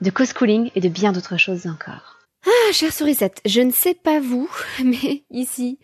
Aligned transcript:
de 0.00 0.10
co-schooling 0.10 0.70
et 0.74 0.80
de 0.80 0.88
bien 0.88 1.12
d'autres 1.12 1.36
choses 1.36 1.66
encore. 1.66 2.18
Ah, 2.46 2.72
chère 2.72 2.92
sourisette, 2.92 3.42
je 3.44 3.60
ne 3.60 3.70
sais 3.70 3.92
pas 3.92 4.18
vous, 4.18 4.50
mais 4.84 5.24
ici, 5.30 5.78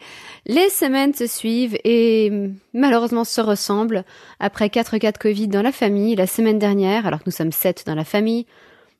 les 0.46 0.70
semaines 0.70 1.12
se 1.12 1.26
suivent 1.26 1.76
et 1.84 2.32
malheureusement 2.72 3.24
se 3.24 3.42
ressemblent. 3.42 4.04
Après 4.40 4.70
4 4.70 4.96
cas 4.96 5.12
de 5.12 5.18
Covid 5.18 5.48
dans 5.48 5.60
la 5.60 5.72
famille, 5.72 6.16
la 6.16 6.26
semaine 6.26 6.58
dernière, 6.58 7.06
alors 7.06 7.20
que 7.20 7.26
nous 7.26 7.32
sommes 7.32 7.52
7 7.52 7.84
dans 7.86 7.94
la 7.94 8.04
famille, 8.04 8.46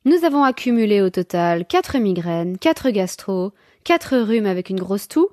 nous 0.05 0.23
avons 0.23 0.43
accumulé 0.43 1.01
au 1.01 1.09
total 1.09 1.65
4 1.65 1.97
migraines, 1.97 2.59
4 2.59 2.91
gastro, 2.91 3.53
4 3.85 4.17
rhumes 4.19 4.45
avec 4.45 4.69
une 4.69 4.79
grosse 4.79 5.07
toux. 5.07 5.29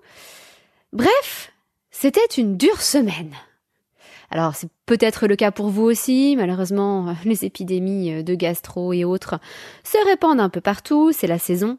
Bref, 0.94 1.52
c'était 1.90 2.24
une 2.38 2.56
dure 2.56 2.80
semaine. 2.80 3.34
Alors 4.30 4.54
c'est 4.54 4.68
peut-être 4.86 5.26
le 5.26 5.36
cas 5.36 5.50
pour 5.50 5.68
vous 5.68 5.84
aussi, 5.84 6.34
malheureusement 6.36 7.14
les 7.24 7.44
épidémies 7.44 8.24
de 8.24 8.34
gastro 8.34 8.92
et 8.92 9.04
autres 9.04 9.38
se 9.82 9.98
répandent 10.06 10.40
un 10.40 10.48
peu 10.48 10.60
partout, 10.60 11.12
c'est 11.12 11.26
la 11.26 11.38
saison. 11.38 11.78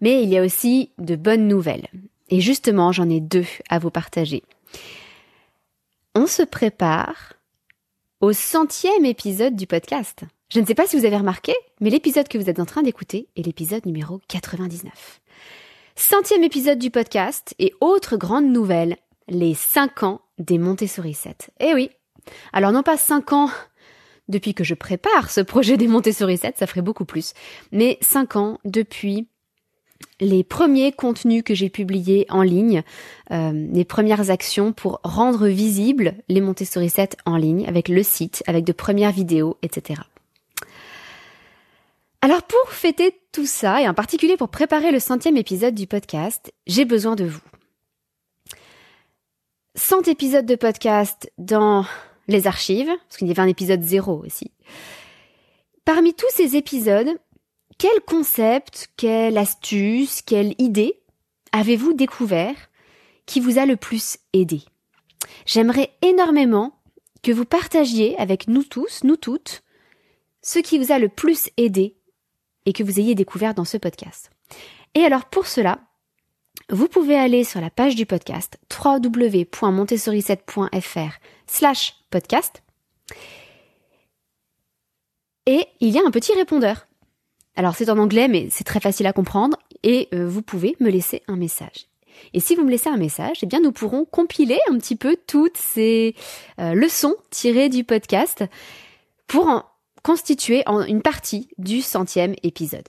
Mais 0.00 0.22
il 0.22 0.28
y 0.28 0.38
a 0.38 0.42
aussi 0.42 0.90
de 0.98 1.16
bonnes 1.16 1.46
nouvelles. 1.46 1.88
Et 2.28 2.40
justement, 2.40 2.92
j'en 2.92 3.08
ai 3.08 3.20
deux 3.20 3.46
à 3.68 3.78
vous 3.78 3.90
partager. 3.90 4.42
On 6.14 6.26
se 6.26 6.42
prépare 6.42 7.34
au 8.20 8.32
centième 8.32 9.04
épisode 9.04 9.56
du 9.56 9.66
podcast. 9.66 10.24
Je 10.52 10.60
ne 10.60 10.66
sais 10.66 10.74
pas 10.74 10.86
si 10.86 10.98
vous 10.98 11.04
avez 11.04 11.16
remarqué, 11.16 11.54
mais 11.80 11.90
l'épisode 11.90 12.28
que 12.28 12.36
vous 12.36 12.50
êtes 12.50 12.60
en 12.60 12.66
train 12.66 12.82
d'écouter 12.82 13.28
est 13.36 13.46
l'épisode 13.46 13.86
numéro 13.86 14.20
99. 14.28 15.20
Centième 15.96 16.44
épisode 16.44 16.78
du 16.78 16.90
podcast 16.90 17.54
et 17.58 17.74
autre 17.80 18.16
grande 18.16 18.46
nouvelle, 18.46 18.96
les 19.28 19.54
5 19.54 20.02
ans 20.02 20.20
des 20.40 20.58
Montessori 20.58 21.14
7. 21.14 21.50
Eh 21.60 21.74
oui. 21.74 21.90
Alors 22.52 22.72
non 22.72 22.82
pas 22.82 22.96
5 22.96 23.32
ans 23.32 23.50
depuis 24.28 24.54
que 24.54 24.64
je 24.64 24.74
prépare 24.74 25.30
ce 25.30 25.40
projet 25.40 25.76
des 25.76 25.88
Montessori 25.88 26.36
7, 26.36 26.56
ça 26.58 26.66
ferait 26.66 26.82
beaucoup 26.82 27.04
plus, 27.04 27.34
mais 27.72 27.98
5 28.00 28.36
ans 28.36 28.58
depuis 28.64 29.28
les 30.20 30.44
premiers 30.44 30.92
contenus 30.92 31.42
que 31.44 31.54
j'ai 31.54 31.68
publiés 31.68 32.26
en 32.30 32.42
ligne, 32.42 32.82
euh, 33.32 33.52
les 33.72 33.84
premières 33.84 34.30
actions 34.30 34.72
pour 34.72 35.00
rendre 35.02 35.46
visibles 35.46 36.14
les 36.28 36.40
Montessori 36.40 36.88
7 36.88 37.16
en 37.26 37.36
ligne 37.36 37.66
avec 37.66 37.88
le 37.88 38.02
site, 38.02 38.42
avec 38.46 38.64
de 38.64 38.72
premières 38.72 39.12
vidéos, 39.12 39.58
etc. 39.62 40.00
Alors 42.22 42.42
pour 42.42 42.70
fêter 42.70 43.18
tout 43.32 43.46
ça, 43.46 43.82
et 43.82 43.88
en 43.88 43.94
particulier 43.94 44.36
pour 44.36 44.50
préparer 44.50 44.90
le 44.90 45.00
centième 45.00 45.36
épisode 45.36 45.74
du 45.74 45.86
podcast, 45.86 46.52
j'ai 46.66 46.84
besoin 46.84 47.16
de 47.16 47.24
vous. 47.24 47.40
100 49.76 50.08
épisodes 50.08 50.46
de 50.46 50.56
podcast 50.56 51.30
dans 51.38 51.84
les 52.26 52.46
archives, 52.46 52.90
parce 53.06 53.16
qu'il 53.16 53.28
y 53.28 53.30
avait 53.30 53.40
un 53.40 53.48
épisode 53.48 53.82
zéro 53.82 54.22
aussi. 54.24 54.50
Parmi 55.84 56.14
tous 56.14 56.30
ces 56.30 56.56
épisodes, 56.56 57.18
quel 57.78 58.00
concept, 58.06 58.88
quelle 58.96 59.38
astuce, 59.38 60.22
quelle 60.22 60.54
idée 60.58 61.00
avez-vous 61.52 61.92
découvert 61.92 62.54
qui 63.26 63.40
vous 63.40 63.58
a 63.58 63.66
le 63.66 63.76
plus 63.76 64.18
aidé? 64.32 64.62
J'aimerais 65.46 65.90
énormément 66.02 66.78
que 67.22 67.32
vous 67.32 67.44
partagiez 67.44 68.18
avec 68.18 68.48
nous 68.48 68.64
tous, 68.64 69.04
nous 69.04 69.16
toutes, 69.16 69.62
ce 70.42 70.58
qui 70.58 70.78
vous 70.78 70.92
a 70.92 70.98
le 70.98 71.08
plus 71.08 71.48
aidé 71.56 71.96
et 72.66 72.72
que 72.72 72.82
vous 72.82 72.98
ayez 72.98 73.14
découvert 73.14 73.54
dans 73.54 73.64
ce 73.64 73.76
podcast. 73.76 74.30
Et 74.94 75.04
alors 75.04 75.26
pour 75.26 75.46
cela, 75.46 75.80
vous 76.68 76.88
pouvez 76.88 77.16
aller 77.16 77.44
sur 77.44 77.60
la 77.60 77.70
page 77.70 77.94
du 77.94 78.06
podcast 78.06 78.58
www.montessori7.fr 78.84 81.12
slash 81.46 81.94
podcast 82.10 82.64
et 85.46 85.66
il 85.80 85.90
y 85.90 85.98
a 85.98 86.06
un 86.06 86.10
petit 86.10 86.34
répondeur. 86.34 86.86
Alors 87.56 87.74
c'est 87.74 87.90
en 87.90 87.98
anglais 87.98 88.28
mais 88.28 88.48
c'est 88.50 88.64
très 88.64 88.80
facile 88.80 89.06
à 89.06 89.12
comprendre 89.12 89.58
et 89.82 90.08
euh, 90.14 90.28
vous 90.28 90.42
pouvez 90.42 90.76
me 90.80 90.90
laisser 90.90 91.22
un 91.26 91.36
message. 91.36 91.86
Et 92.34 92.40
si 92.40 92.54
vous 92.54 92.64
me 92.64 92.70
laissez 92.70 92.88
un 92.88 92.96
message, 92.96 93.38
eh 93.42 93.46
bien 93.46 93.60
nous 93.60 93.72
pourrons 93.72 94.04
compiler 94.04 94.58
un 94.70 94.78
petit 94.78 94.96
peu 94.96 95.16
toutes 95.26 95.56
ces 95.56 96.14
euh, 96.60 96.74
leçons 96.74 97.16
tirées 97.30 97.68
du 97.68 97.84
podcast 97.84 98.44
pour 99.26 99.48
en 99.48 99.64
constituer 100.02 100.62
une 100.66 101.02
partie 101.02 101.48
du 101.58 101.82
centième 101.82 102.34
épisode. 102.42 102.88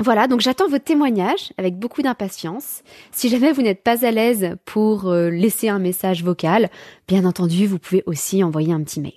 Voilà, 0.00 0.26
donc 0.26 0.40
j'attends 0.40 0.68
votre 0.68 0.84
témoignage 0.84 1.52
avec 1.56 1.78
beaucoup 1.78 2.02
d'impatience. 2.02 2.82
Si 3.12 3.28
jamais 3.28 3.52
vous 3.52 3.62
n'êtes 3.62 3.84
pas 3.84 4.04
à 4.04 4.10
l'aise 4.10 4.56
pour 4.64 5.08
euh, 5.08 5.30
laisser 5.30 5.68
un 5.68 5.78
message 5.78 6.24
vocal, 6.24 6.68
bien 7.06 7.24
entendu, 7.24 7.66
vous 7.66 7.78
pouvez 7.78 8.02
aussi 8.06 8.42
envoyer 8.42 8.72
un 8.72 8.82
petit 8.82 9.00
mail. 9.00 9.14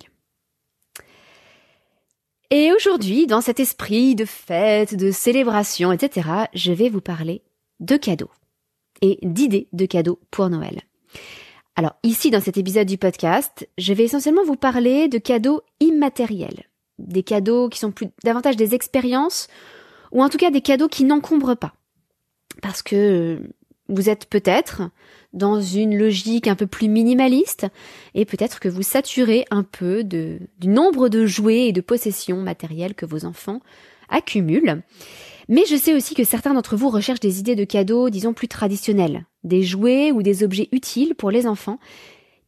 Et 2.51 2.71
aujourd'hui, 2.71 3.25
dans 3.27 3.41
cet 3.41 3.59
esprit 3.59 4.15
de 4.15 4.23
fête, 4.23 4.95
de 4.95 5.11
célébration, 5.11 5.91
etc., 5.91 6.29
je 6.53 6.71
vais 6.71 6.89
vous 6.89 7.01
parler 7.01 7.41
de 7.79 7.97
cadeaux 7.97 8.31
et 9.01 9.19
d'idées 9.23 9.67
de 9.73 9.85
cadeaux 9.85 10.19
pour 10.31 10.49
Noël. 10.49 10.81
Alors 11.75 11.95
ici, 12.03 12.31
dans 12.31 12.41
cet 12.41 12.57
épisode 12.57 12.87
du 12.87 12.97
podcast, 12.97 13.67
je 13.77 13.93
vais 13.93 14.05
essentiellement 14.05 14.45
vous 14.45 14.55
parler 14.55 15.07
de 15.09 15.17
cadeaux 15.17 15.61
immatériels, 15.79 16.65
des 16.99 17.23
cadeaux 17.23 17.67
qui 17.67 17.79
sont 17.79 17.91
plus 17.91 18.07
davantage 18.23 18.55
des 18.55 18.75
expériences 18.75 19.47
ou 20.11 20.23
en 20.23 20.29
tout 20.29 20.37
cas 20.37 20.51
des 20.51 20.61
cadeaux 20.61 20.87
qui 20.87 21.03
n'encombrent 21.03 21.57
pas. 21.57 21.73
Parce 22.61 22.81
que 22.81 23.39
vous 23.89 24.09
êtes 24.09 24.25
peut-être 24.25 24.83
dans 25.33 25.61
une 25.61 25.97
logique 25.97 26.47
un 26.47 26.55
peu 26.55 26.67
plus 26.67 26.87
minimaliste 26.87 27.67
et 28.15 28.25
peut-être 28.25 28.59
que 28.59 28.69
vous 28.69 28.81
saturez 28.81 29.45
un 29.51 29.63
peu 29.63 30.03
du 30.03 30.39
nombre 30.63 31.09
de 31.09 31.25
jouets 31.25 31.67
et 31.67 31.73
de 31.73 31.81
possessions 31.81 32.41
matérielles 32.41 32.95
que 32.95 33.05
vos 33.05 33.25
enfants 33.25 33.61
accumulent. 34.09 34.81
Mais 35.49 35.65
je 35.65 35.77
sais 35.77 35.93
aussi 35.93 36.13
que 36.13 36.25
certains 36.25 36.53
d'entre 36.53 36.75
vous 36.75 36.89
recherchent 36.89 37.21
des 37.21 37.39
idées 37.39 37.55
de 37.55 37.63
cadeaux, 37.63 38.09
disons, 38.09 38.33
plus 38.33 38.49
traditionnels, 38.49 39.25
des 39.43 39.63
jouets 39.63 40.11
ou 40.11 40.21
des 40.21 40.43
objets 40.43 40.67
utiles 40.71 41.15
pour 41.15 41.31
les 41.31 41.47
enfants 41.47 41.79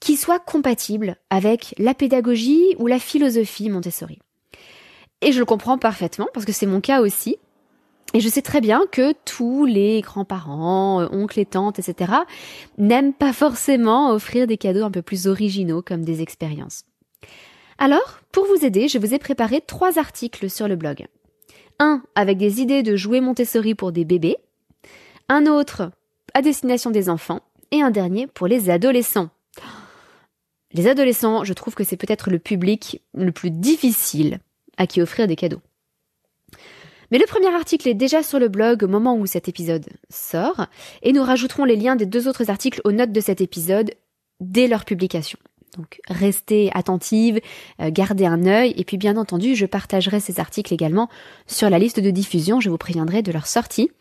qui 0.01 0.17
soient 0.17 0.39
compatibles 0.39 1.15
avec 1.29 1.73
la 1.77 1.93
pédagogie 1.93 2.75
ou 2.77 2.87
la 2.87 2.99
philosophie 2.99 3.69
Montessori. 3.69 4.19
Et 5.21 5.31
je 5.31 5.39
le 5.39 5.45
comprends 5.45 5.77
parfaitement 5.77 6.27
parce 6.33 6.45
que 6.45 6.51
c'est 6.51 6.65
mon 6.65 6.81
cas 6.81 7.01
aussi. 7.01 7.37
Et 8.13 8.21
je 8.21 8.29
sais 8.29 8.41
très 8.41 8.59
bien 8.59 8.81
que 8.91 9.13
tous 9.25 9.65
les 9.65 10.01
grands-parents, 10.01 11.01
euh, 11.01 11.07
oncles 11.11 11.39
et 11.39 11.45
tantes, 11.45 11.79
etc., 11.79 12.13
n'aiment 12.77 13.13
pas 13.13 13.33
forcément 13.33 14.11
offrir 14.11 14.47
des 14.47 14.57
cadeaux 14.57 14.83
un 14.83 14.91
peu 14.91 15.03
plus 15.03 15.27
originaux 15.27 15.81
comme 15.81 16.03
des 16.03 16.21
expériences. 16.21 16.85
Alors, 17.77 18.19
pour 18.31 18.45
vous 18.45 18.65
aider, 18.65 18.87
je 18.87 18.97
vous 18.97 19.13
ai 19.13 19.19
préparé 19.19 19.61
trois 19.61 19.99
articles 19.99 20.49
sur 20.49 20.67
le 20.67 20.75
blog. 20.75 21.05
Un 21.79 22.01
avec 22.15 22.37
des 22.37 22.61
idées 22.61 22.83
de 22.83 22.95
jouets 22.95 23.21
Montessori 23.21 23.75
pour 23.75 23.91
des 23.91 24.05
bébés, 24.05 24.37
un 25.29 25.45
autre 25.45 25.91
à 26.33 26.41
destination 26.41 26.91
des 26.91 27.09
enfants, 27.09 27.41
et 27.71 27.81
un 27.81 27.91
dernier 27.91 28.27
pour 28.27 28.47
les 28.47 28.69
adolescents. 28.69 29.29
Les 30.73 30.87
adolescents, 30.87 31.43
je 31.43 31.53
trouve 31.53 31.75
que 31.75 31.83
c'est 31.83 31.97
peut-être 31.97 32.29
le 32.29 32.39
public 32.39 33.01
le 33.13 33.31
plus 33.31 33.51
difficile 33.51 34.39
à 34.77 34.87
qui 34.87 35.01
offrir 35.01 35.27
des 35.27 35.35
cadeaux. 35.35 35.61
Mais 37.11 37.17
le 37.17 37.25
premier 37.25 37.53
article 37.53 37.87
est 37.87 37.93
déjà 37.93 38.23
sur 38.23 38.39
le 38.39 38.47
blog 38.47 38.83
au 38.83 38.87
moment 38.87 39.15
où 39.15 39.25
cet 39.25 39.47
épisode 39.47 39.85
sort, 40.09 40.67
et 41.01 41.11
nous 41.11 41.23
rajouterons 41.23 41.65
les 41.65 41.75
liens 41.75 41.95
des 41.95 42.05
deux 42.05 42.27
autres 42.27 42.49
articles 42.49 42.81
aux 42.83 42.91
notes 42.91 43.11
de 43.11 43.21
cet 43.21 43.41
épisode 43.41 43.91
dès 44.39 44.67
leur 44.67 44.85
publication. 44.85 45.39
Donc 45.77 45.99
restez 46.07 46.71
attentive, 46.73 47.39
euh, 47.79 47.91
gardez 47.91 48.25
un 48.25 48.45
œil, 48.45 48.73
et 48.77 48.83
puis 48.83 48.97
bien 48.97 49.17
entendu, 49.17 49.55
je 49.55 49.65
partagerai 49.65 50.19
ces 50.19 50.39
articles 50.39 50.73
également 50.73 51.09
sur 51.47 51.69
la 51.69 51.79
liste 51.79 51.99
de 51.99 52.09
diffusion, 52.09 52.59
je 52.59 52.69
vous 52.69 52.77
préviendrai 52.77 53.21
de 53.21 53.31
leur 53.31 53.47
sortie 53.47 53.91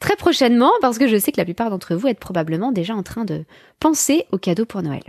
très 0.00 0.16
prochainement, 0.16 0.72
parce 0.80 0.98
que 0.98 1.06
je 1.06 1.16
sais 1.16 1.32
que 1.32 1.40
la 1.40 1.44
plupart 1.44 1.70
d'entre 1.70 1.94
vous 1.94 2.08
êtes 2.08 2.20
probablement 2.20 2.72
déjà 2.72 2.94
en 2.94 3.02
train 3.02 3.24
de 3.24 3.44
penser 3.80 4.26
aux 4.32 4.38
cadeaux 4.38 4.66
pour 4.66 4.82
Noël. 4.82 5.04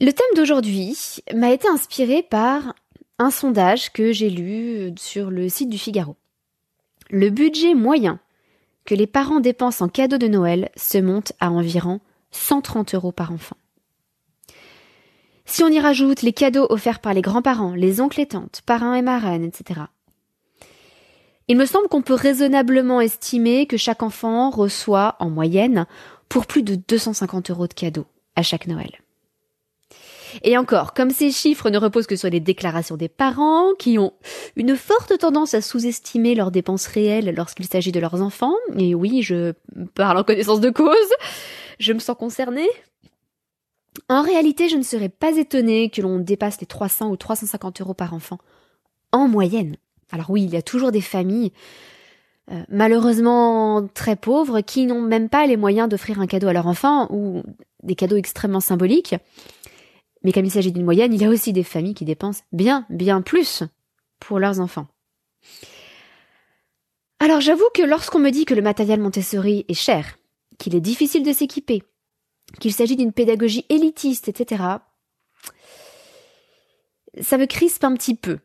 Le 0.00 0.12
thème 0.12 0.26
d'aujourd'hui 0.36 0.96
m'a 1.34 1.52
été 1.52 1.66
inspiré 1.68 2.22
par 2.22 2.74
un 3.18 3.30
sondage 3.30 3.92
que 3.92 4.12
j'ai 4.12 4.30
lu 4.30 4.92
sur 4.98 5.30
le 5.30 5.48
site 5.48 5.70
du 5.70 5.78
Figaro. 5.78 6.16
Le 7.10 7.30
budget 7.30 7.74
moyen 7.74 8.20
que 8.84 8.94
les 8.94 9.06
parents 9.06 9.40
dépensent 9.40 9.84
en 9.84 9.88
cadeaux 9.88 10.18
de 10.18 10.28
Noël 10.28 10.70
se 10.76 10.98
monte 10.98 11.32
à 11.40 11.50
environ 11.50 12.00
130 12.30 12.94
euros 12.94 13.12
par 13.12 13.32
enfant. 13.32 13.56
Si 15.44 15.62
on 15.62 15.68
y 15.68 15.78
rajoute 15.78 16.22
les 16.22 16.32
cadeaux 16.32 16.66
offerts 16.70 17.00
par 17.00 17.14
les 17.14 17.22
grands-parents, 17.22 17.74
les 17.74 18.00
oncles 18.00 18.20
et 18.20 18.26
tantes, 18.26 18.62
parrains 18.66 18.94
et 18.94 19.02
marraines, 19.02 19.44
etc., 19.44 19.82
Il 21.48 21.56
me 21.56 21.66
semble 21.66 21.88
qu'on 21.88 22.02
peut 22.02 22.14
raisonnablement 22.14 23.00
estimer 23.00 23.66
que 23.66 23.76
chaque 23.76 24.02
enfant 24.02 24.50
reçoit, 24.50 25.14
en 25.20 25.30
moyenne, 25.30 25.86
pour 26.28 26.46
plus 26.46 26.64
de 26.64 26.74
250 26.74 27.50
euros 27.50 27.68
de 27.68 27.74
cadeaux 27.74 28.06
à 28.34 28.42
chaque 28.42 28.66
Noël. 28.66 29.05
Et 30.42 30.56
encore, 30.56 30.94
comme 30.94 31.10
ces 31.10 31.30
chiffres 31.30 31.70
ne 31.70 31.78
reposent 31.78 32.06
que 32.06 32.16
sur 32.16 32.30
les 32.30 32.40
déclarations 32.40 32.96
des 32.96 33.08
parents, 33.08 33.74
qui 33.78 33.98
ont 33.98 34.12
une 34.56 34.76
forte 34.76 35.18
tendance 35.18 35.54
à 35.54 35.60
sous-estimer 35.60 36.34
leurs 36.34 36.50
dépenses 36.50 36.86
réelles 36.86 37.34
lorsqu'il 37.34 37.66
s'agit 37.66 37.92
de 37.92 38.00
leurs 38.00 38.22
enfants, 38.22 38.54
et 38.76 38.94
oui, 38.94 39.22
je 39.22 39.52
parle 39.94 40.18
en 40.18 40.24
connaissance 40.24 40.60
de 40.60 40.70
cause, 40.70 40.94
je 41.78 41.92
me 41.92 41.98
sens 41.98 42.16
concernée. 42.16 42.68
En 44.08 44.22
réalité, 44.22 44.68
je 44.68 44.76
ne 44.76 44.82
serais 44.82 45.08
pas 45.08 45.36
étonnée 45.36 45.90
que 45.90 46.02
l'on 46.02 46.18
dépasse 46.18 46.60
les 46.60 46.66
300 46.66 47.10
ou 47.10 47.16
350 47.16 47.80
euros 47.80 47.94
par 47.94 48.14
enfant, 48.14 48.38
en 49.12 49.28
moyenne. 49.28 49.76
Alors 50.12 50.30
oui, 50.30 50.42
il 50.42 50.50
y 50.50 50.56
a 50.56 50.62
toujours 50.62 50.92
des 50.92 51.00
familles, 51.00 51.52
euh, 52.52 52.62
malheureusement 52.68 53.88
très 53.92 54.16
pauvres, 54.16 54.60
qui 54.60 54.86
n'ont 54.86 55.00
même 55.00 55.28
pas 55.28 55.46
les 55.46 55.56
moyens 55.56 55.88
d'offrir 55.88 56.20
un 56.20 56.26
cadeau 56.26 56.48
à 56.48 56.52
leur 56.52 56.66
enfant, 56.66 57.08
ou 57.10 57.42
des 57.82 57.94
cadeaux 57.94 58.16
extrêmement 58.16 58.60
symboliques. 58.60 59.16
Mais 60.26 60.32
comme 60.32 60.44
il 60.44 60.50
s'agit 60.50 60.72
d'une 60.72 60.84
moyenne, 60.84 61.14
il 61.14 61.22
y 61.22 61.24
a 61.24 61.28
aussi 61.28 61.52
des 61.52 61.62
familles 61.62 61.94
qui 61.94 62.04
dépensent 62.04 62.42
bien, 62.50 62.84
bien 62.90 63.22
plus 63.22 63.62
pour 64.18 64.40
leurs 64.40 64.58
enfants. 64.58 64.88
Alors 67.20 67.40
j'avoue 67.40 67.68
que 67.72 67.82
lorsqu'on 67.82 68.18
me 68.18 68.30
dit 68.30 68.44
que 68.44 68.54
le 68.54 68.60
matériel 68.60 69.00
Montessori 69.00 69.64
est 69.68 69.74
cher, 69.74 70.18
qu'il 70.58 70.74
est 70.74 70.80
difficile 70.80 71.22
de 71.22 71.32
s'équiper, 71.32 71.84
qu'il 72.58 72.72
s'agit 72.72 72.96
d'une 72.96 73.12
pédagogie 73.12 73.66
élitiste, 73.68 74.26
etc., 74.26 74.64
ça 77.20 77.38
me 77.38 77.46
crispe 77.46 77.84
un 77.84 77.94
petit 77.94 78.16
peu. 78.16 78.40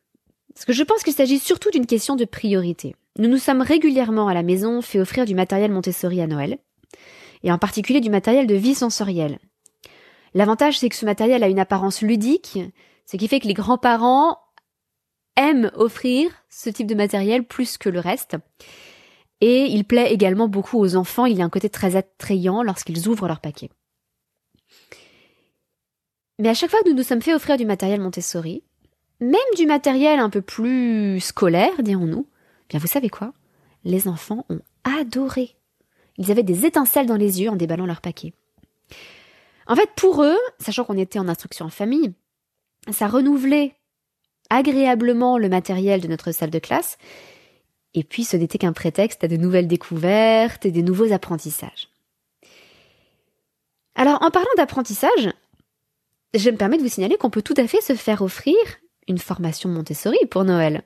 Parce 0.54 0.66
que 0.66 0.74
je 0.74 0.84
pense 0.84 1.02
qu'il 1.02 1.14
s'agit 1.14 1.40
surtout 1.40 1.72
d'une 1.72 1.88
question 1.88 2.16
de 2.16 2.26
priorité. 2.26 2.96
Nous 3.18 3.28
nous 3.28 3.40
sommes 3.40 3.62
régulièrement 3.62 4.28
à 4.28 4.36
la 4.36 4.44
maison 4.44 4.84
fait 4.84 5.00
offrir 5.00 5.26
du 5.26 5.34
matériel 5.34 5.72
Montessori 5.72 6.22
à 6.22 6.28
Noël, 6.28 6.60
et 7.42 7.52
en 7.52 7.58
particulier 7.58 8.02
du 8.02 8.12
matériel 8.12 8.46
de 8.46 8.54
vie 8.54 8.76
sensorielle, 8.76 9.40
L'avantage, 10.34 10.80
c'est 10.80 10.90
que 10.90 10.96
ce 10.96 11.06
matériel 11.06 11.44
a 11.44 11.50
une 11.50 11.60
apparence 11.60 12.02
ludique, 12.02 12.60
ce 13.06 13.18
qui 13.18 13.28
fait 13.28 13.40
que 13.40 13.48
les 13.48 13.54
grands-parents 13.54 14.38
aiment 15.36 15.72
offrir 15.76 16.32
ce 16.50 16.70
type 16.70 16.88
de 16.88 16.96
matériel 16.96 17.46
plus 17.46 17.78
que 17.78 17.90
le 17.90 18.00
reste. 18.00 18.38
Et 19.42 19.66
il 19.66 19.86
plaît 19.86 20.14
également 20.14 20.48
beaucoup 20.48 20.80
aux 20.80 20.96
enfants, 20.96 21.26
il 21.26 21.38
y 21.38 21.42
a 21.42 21.46
un 21.46 21.50
côté 21.50 21.70
très 21.70 21.96
attrayant 21.96 22.64
lorsqu'ils 22.64 23.08
ouvrent 23.08 23.28
leur 23.28 23.42
paquet. 23.42 23.70
Mais 26.40 26.50
à 26.50 26.54
chaque 26.54 26.72
fois 26.72 26.82
que 26.84 26.90
nous 26.90 26.96
nous 26.96 27.04
sommes 27.04 27.22
fait 27.22 27.34
offrir 27.34 27.58
du 27.58 27.66
matériel 27.66 28.02
Montessori, 28.02 28.64
même 29.20 29.38
du 29.56 29.66
matériel 29.66 30.20
un 30.20 30.30
peu 30.30 30.42
plus 30.42 31.20
scolaire, 31.20 31.84
dirons-nous, 31.84 32.28
bien 32.70 32.80
vous 32.80 32.88
savez 32.88 33.10
quoi? 33.10 33.34
Les 33.84 34.08
enfants 34.08 34.46
ont 34.50 34.62
adoré. 34.84 35.56
Ils 36.18 36.32
avaient 36.32 36.44
des 36.44 36.66
étincelles 36.66 37.06
dans 37.06 37.16
les 37.16 37.42
yeux 37.42 37.50
en 37.50 37.56
déballant 37.56 37.86
leur 37.86 38.02
paquet. 38.02 38.34
En 39.72 39.76
fait, 39.78 39.90
pour 39.96 40.22
eux, 40.22 40.38
sachant 40.60 40.84
qu'on 40.84 40.98
était 40.98 41.18
en 41.18 41.30
instruction 41.30 41.68
en 41.68 41.70
famille, 41.70 42.12
ça 42.92 43.08
renouvelait 43.08 43.78
agréablement 44.50 45.38
le 45.38 45.48
matériel 45.48 46.02
de 46.02 46.10
notre 46.10 46.34
salle 46.34 46.50
de 46.50 46.60
classe, 46.60 46.98
et 47.94 48.04
puis 48.04 48.26
ce 48.26 48.36
n'était 48.36 48.58
qu'un 48.58 48.74
prétexte 48.74 49.24
à 49.24 49.30
de 49.30 49.38
nouvelles 49.38 49.70
découvertes 49.70 50.66
et 50.66 50.72
des 50.72 50.84
nouveaux 50.84 51.14
apprentissages. 51.14 51.88
Alors, 53.96 54.22
en 54.22 54.30
parlant 54.30 54.50
d'apprentissage, 54.58 55.32
je 56.34 56.50
me 56.50 56.58
permets 56.58 56.78
de 56.78 56.84
vous 56.84 56.90
signaler 56.90 57.16
qu'on 57.16 57.30
peut 57.30 57.42
tout 57.42 57.54
à 57.56 57.66
fait 57.66 57.80
se 57.80 57.94
faire 57.94 58.22
offrir 58.22 58.58
une 59.08 59.20
formation 59.20 59.70
Montessori 59.70 60.20
pour 60.30 60.44
Noël. 60.44 60.84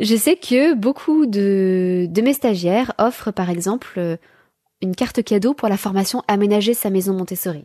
Je 0.00 0.16
sais 0.16 0.34
que 0.34 0.74
beaucoup 0.74 1.26
de, 1.26 2.08
de 2.10 2.22
mes 2.22 2.32
stagiaires 2.32 2.92
offrent 2.98 3.30
par 3.30 3.50
exemple 3.50 4.18
une 4.80 4.94
carte 4.94 5.22
cadeau 5.22 5.54
pour 5.54 5.68
la 5.68 5.76
formation 5.76 6.22
Aménager 6.28 6.74
sa 6.74 6.90
maison 6.90 7.14
Montessori. 7.14 7.64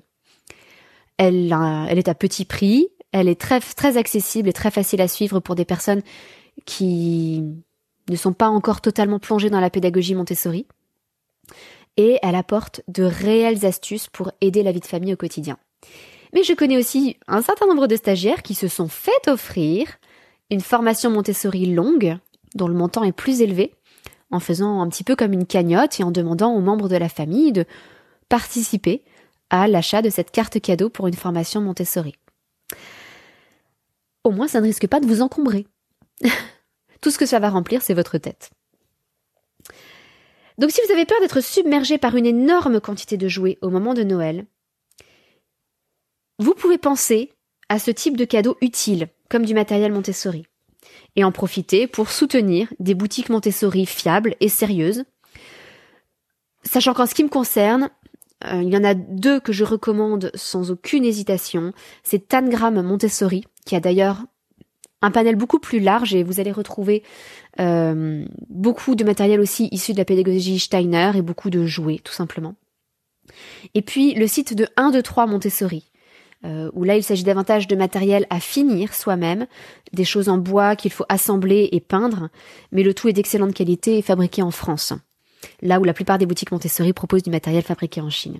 Elle, 1.17 1.55
elle 1.89 1.99
est 1.99 2.07
à 2.07 2.15
petit 2.15 2.45
prix, 2.45 2.87
elle 3.11 3.27
est 3.27 3.39
très, 3.39 3.59
très 3.59 3.97
accessible 3.97 4.49
et 4.49 4.53
très 4.53 4.71
facile 4.71 5.01
à 5.01 5.07
suivre 5.07 5.39
pour 5.39 5.55
des 5.55 5.65
personnes 5.65 6.01
qui 6.65 7.43
ne 8.09 8.15
sont 8.15 8.33
pas 8.33 8.47
encore 8.47 8.81
totalement 8.81 9.19
plongées 9.19 9.49
dans 9.49 9.59
la 9.59 9.69
pédagogie 9.69 10.15
Montessori. 10.15 10.65
Et 11.97 12.17
elle 12.23 12.35
apporte 12.35 12.81
de 12.87 13.03
réelles 13.03 13.65
astuces 13.65 14.07
pour 14.07 14.31
aider 14.41 14.63
la 14.63 14.71
vie 14.71 14.79
de 14.79 14.85
famille 14.85 15.13
au 15.13 15.17
quotidien. 15.17 15.57
Mais 16.33 16.43
je 16.43 16.53
connais 16.53 16.77
aussi 16.77 17.17
un 17.27 17.43
certain 17.43 17.67
nombre 17.67 17.85
de 17.85 17.95
stagiaires 17.95 18.41
qui 18.41 18.55
se 18.55 18.67
sont 18.67 18.87
fait 18.87 19.27
offrir 19.27 19.87
une 20.49 20.61
formation 20.61 21.11
Montessori 21.11 21.67
longue, 21.67 22.17
dont 22.55 22.67
le 22.67 22.73
montant 22.73 23.03
est 23.03 23.11
plus 23.11 23.41
élevé, 23.41 23.75
en 24.33 24.39
faisant 24.39 24.81
un 24.81 24.89
petit 24.89 25.03
peu 25.03 25.15
comme 25.15 25.33
une 25.33 25.45
cagnotte 25.45 25.99
et 25.99 26.03
en 26.03 26.11
demandant 26.11 26.53
aux 26.53 26.61
membres 26.61 26.89
de 26.89 26.97
la 26.97 27.09
famille 27.09 27.51
de 27.51 27.65
participer 28.29 29.03
à 29.49 29.67
l'achat 29.67 30.01
de 30.01 30.09
cette 30.09 30.31
carte 30.31 30.59
cadeau 30.59 30.89
pour 30.89 31.07
une 31.07 31.13
formation 31.13 31.61
Montessori. 31.61 32.15
Au 34.23 34.31
moins, 34.31 34.47
ça 34.47 34.59
ne 34.59 34.65
risque 34.65 34.87
pas 34.87 34.99
de 34.99 35.05
vous 35.05 35.21
encombrer. 35.21 35.67
Tout 37.01 37.11
ce 37.11 37.17
que 37.17 37.25
ça 37.25 37.39
va 37.39 37.49
remplir, 37.49 37.81
c'est 37.81 37.93
votre 37.93 38.17
tête. 38.17 38.49
Donc 40.57 40.71
si 40.71 40.81
vous 40.85 40.93
avez 40.93 41.05
peur 41.05 41.19
d'être 41.19 41.41
submergé 41.41 41.97
par 41.97 42.15
une 42.15 42.25
énorme 42.25 42.79
quantité 42.79 43.17
de 43.17 43.27
jouets 43.27 43.57
au 43.61 43.69
moment 43.69 43.93
de 43.93 44.03
Noël, 44.03 44.45
vous 46.39 46.53
pouvez 46.53 46.77
penser 46.77 47.31
à 47.69 47.79
ce 47.79 47.91
type 47.91 48.17
de 48.17 48.25
cadeau 48.25 48.57
utile, 48.61 49.09
comme 49.29 49.45
du 49.45 49.53
matériel 49.53 49.91
Montessori 49.91 50.45
et 51.15 51.23
en 51.23 51.31
profiter 51.31 51.87
pour 51.87 52.09
soutenir 52.09 52.67
des 52.79 52.95
boutiques 52.95 53.29
Montessori 53.29 53.85
fiables 53.85 54.35
et 54.39 54.49
sérieuses. 54.49 55.03
Sachant 56.63 56.93
qu'en 56.93 57.05
ce 57.05 57.13
qui 57.13 57.23
me 57.23 57.29
concerne, 57.29 57.89
euh, 58.45 58.61
il 58.61 58.69
y 58.69 58.77
en 58.77 58.83
a 58.83 58.93
deux 58.93 59.39
que 59.39 59.53
je 59.53 59.63
recommande 59.63 60.31
sans 60.33 60.71
aucune 60.71 61.05
hésitation. 61.05 61.73
C'est 62.03 62.27
Tangram 62.27 62.81
Montessori, 62.81 63.45
qui 63.65 63.75
a 63.75 63.79
d'ailleurs 63.79 64.23
un 65.01 65.11
panel 65.11 65.35
beaucoup 65.35 65.59
plus 65.59 65.79
large 65.79 66.15
et 66.15 66.23
vous 66.23 66.39
allez 66.39 66.51
retrouver 66.51 67.03
euh, 67.59 68.25
beaucoup 68.49 68.95
de 68.95 69.03
matériel 69.03 69.41
aussi 69.41 69.67
issu 69.71 69.91
de 69.91 69.97
la 69.97 70.05
pédagogie 70.05 70.59
Steiner 70.59 71.11
et 71.15 71.21
beaucoup 71.21 71.49
de 71.49 71.65
jouets, 71.65 71.99
tout 72.03 72.13
simplement. 72.13 72.55
Et 73.73 73.81
puis 73.81 74.13
le 74.13 74.27
site 74.27 74.53
de 74.53 74.67
1, 74.77 74.91
2, 74.91 75.01
3 75.01 75.27
Montessori, 75.27 75.91
euh, 76.45 76.69
où 76.73 76.83
là 76.83 76.95
il 76.95 77.03
s'agit 77.03 77.23
davantage 77.23 77.67
de 77.67 77.75
matériel 77.75 78.27
à 78.29 78.39
finir 78.39 78.93
soi-même, 78.93 79.47
des 79.93 80.03
choses 80.03 80.29
en 80.29 80.37
bois 80.37 80.75
qu'il 80.75 80.91
faut 80.91 81.05
assembler 81.09 81.69
et 81.71 81.79
peindre, 81.79 82.29
mais 82.71 82.83
le 82.83 82.93
tout 82.93 83.07
est 83.07 83.13
d'excellente 83.13 83.53
qualité 83.53 83.97
et 83.97 84.01
fabriqué 84.01 84.41
en 84.41 84.51
France, 84.51 84.93
là 85.61 85.79
où 85.79 85.83
la 85.83 85.93
plupart 85.93 86.17
des 86.17 86.25
boutiques 86.25 86.51
Montessori 86.51 86.93
proposent 86.93 87.23
du 87.23 87.29
matériel 87.29 87.63
fabriqué 87.63 88.01
en 88.01 88.09
Chine. 88.09 88.39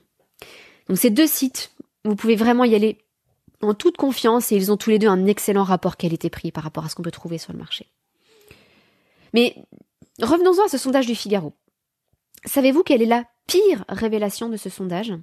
Donc 0.90 0.98
ces 0.98 1.10
deux 1.10 1.28
sites, 1.28 1.72
vous 2.04 2.16
pouvez 2.16 2.36
vraiment 2.36 2.66
y 2.66 2.76
aller 2.76 2.98
en 3.62 3.74
toute 3.74 3.98
confiance 3.98 4.52
et 4.52 4.56
ils 4.56 4.72
ont 4.72 4.78
tous 4.78 4.90
les 4.90 5.00
deux 5.00 5.08
un 5.08 5.26
excellent 5.26 5.64
rapport 5.64 5.98
qualité-prix 5.98 6.52
par 6.52 6.64
rapport 6.64 6.86
à 6.86 6.90
ce 6.90 6.96
qu'on 6.96 7.04
peut 7.04 7.12
trouver 7.12 7.38
sur 7.38 7.54
le 7.54 7.60
marché. 7.60 7.88
Mais 9.34 9.56
revenons-en 10.22 10.66
à 10.66 10.70
ce 10.70 10.78
sondage 10.78 11.08
du 11.08 11.16
Figaro. 11.16 11.54
Savez-vous 12.46 12.84
quelle 12.84 13.02
est 13.02 13.08
la 13.08 13.24
pire 13.48 13.86
révélation 13.88 14.50
de 14.50 14.58
ce 14.58 14.70
sondage? 14.70 15.14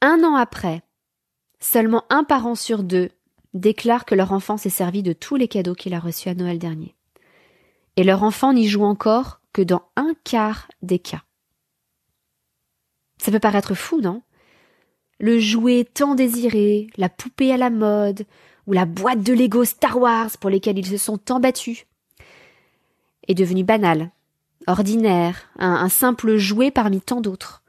Un 0.00 0.22
an 0.24 0.36
après, 0.36 0.82
Seulement 1.62 2.02
un 2.10 2.24
parent 2.24 2.56
sur 2.56 2.82
deux 2.82 3.10
déclare 3.54 4.04
que 4.04 4.16
leur 4.16 4.32
enfant 4.32 4.56
s'est 4.56 4.68
servi 4.68 5.04
de 5.04 5.12
tous 5.12 5.36
les 5.36 5.46
cadeaux 5.46 5.76
qu'il 5.76 5.94
a 5.94 6.00
reçus 6.00 6.28
à 6.28 6.34
Noël 6.34 6.58
dernier. 6.58 6.96
Et 7.96 8.02
leur 8.02 8.24
enfant 8.24 8.52
n'y 8.52 8.66
joue 8.66 8.82
encore 8.82 9.40
que 9.52 9.62
dans 9.62 9.84
un 9.94 10.12
quart 10.24 10.68
des 10.82 10.98
cas. 10.98 11.22
Ça 13.18 13.30
peut 13.30 13.38
paraître 13.38 13.74
fou, 13.74 14.00
non? 14.00 14.22
Le 15.20 15.38
jouet 15.38 15.84
tant 15.84 16.16
désiré, 16.16 16.88
la 16.96 17.08
poupée 17.08 17.52
à 17.52 17.56
la 17.56 17.70
mode, 17.70 18.26
ou 18.66 18.72
la 18.72 18.84
boîte 18.84 19.22
de 19.22 19.32
Lego 19.32 19.64
Star 19.64 19.98
Wars 19.98 20.30
pour 20.40 20.50
lesquels 20.50 20.78
ils 20.78 20.86
se 20.86 20.96
sont 20.96 21.16
tant 21.16 21.38
battus, 21.38 21.86
est 23.28 23.34
devenu 23.34 23.62
banal, 23.62 24.10
ordinaire, 24.66 25.48
un, 25.60 25.74
un 25.74 25.88
simple 25.88 26.38
jouet 26.38 26.72
parmi 26.72 27.00
tant 27.00 27.20
d'autres, 27.20 27.62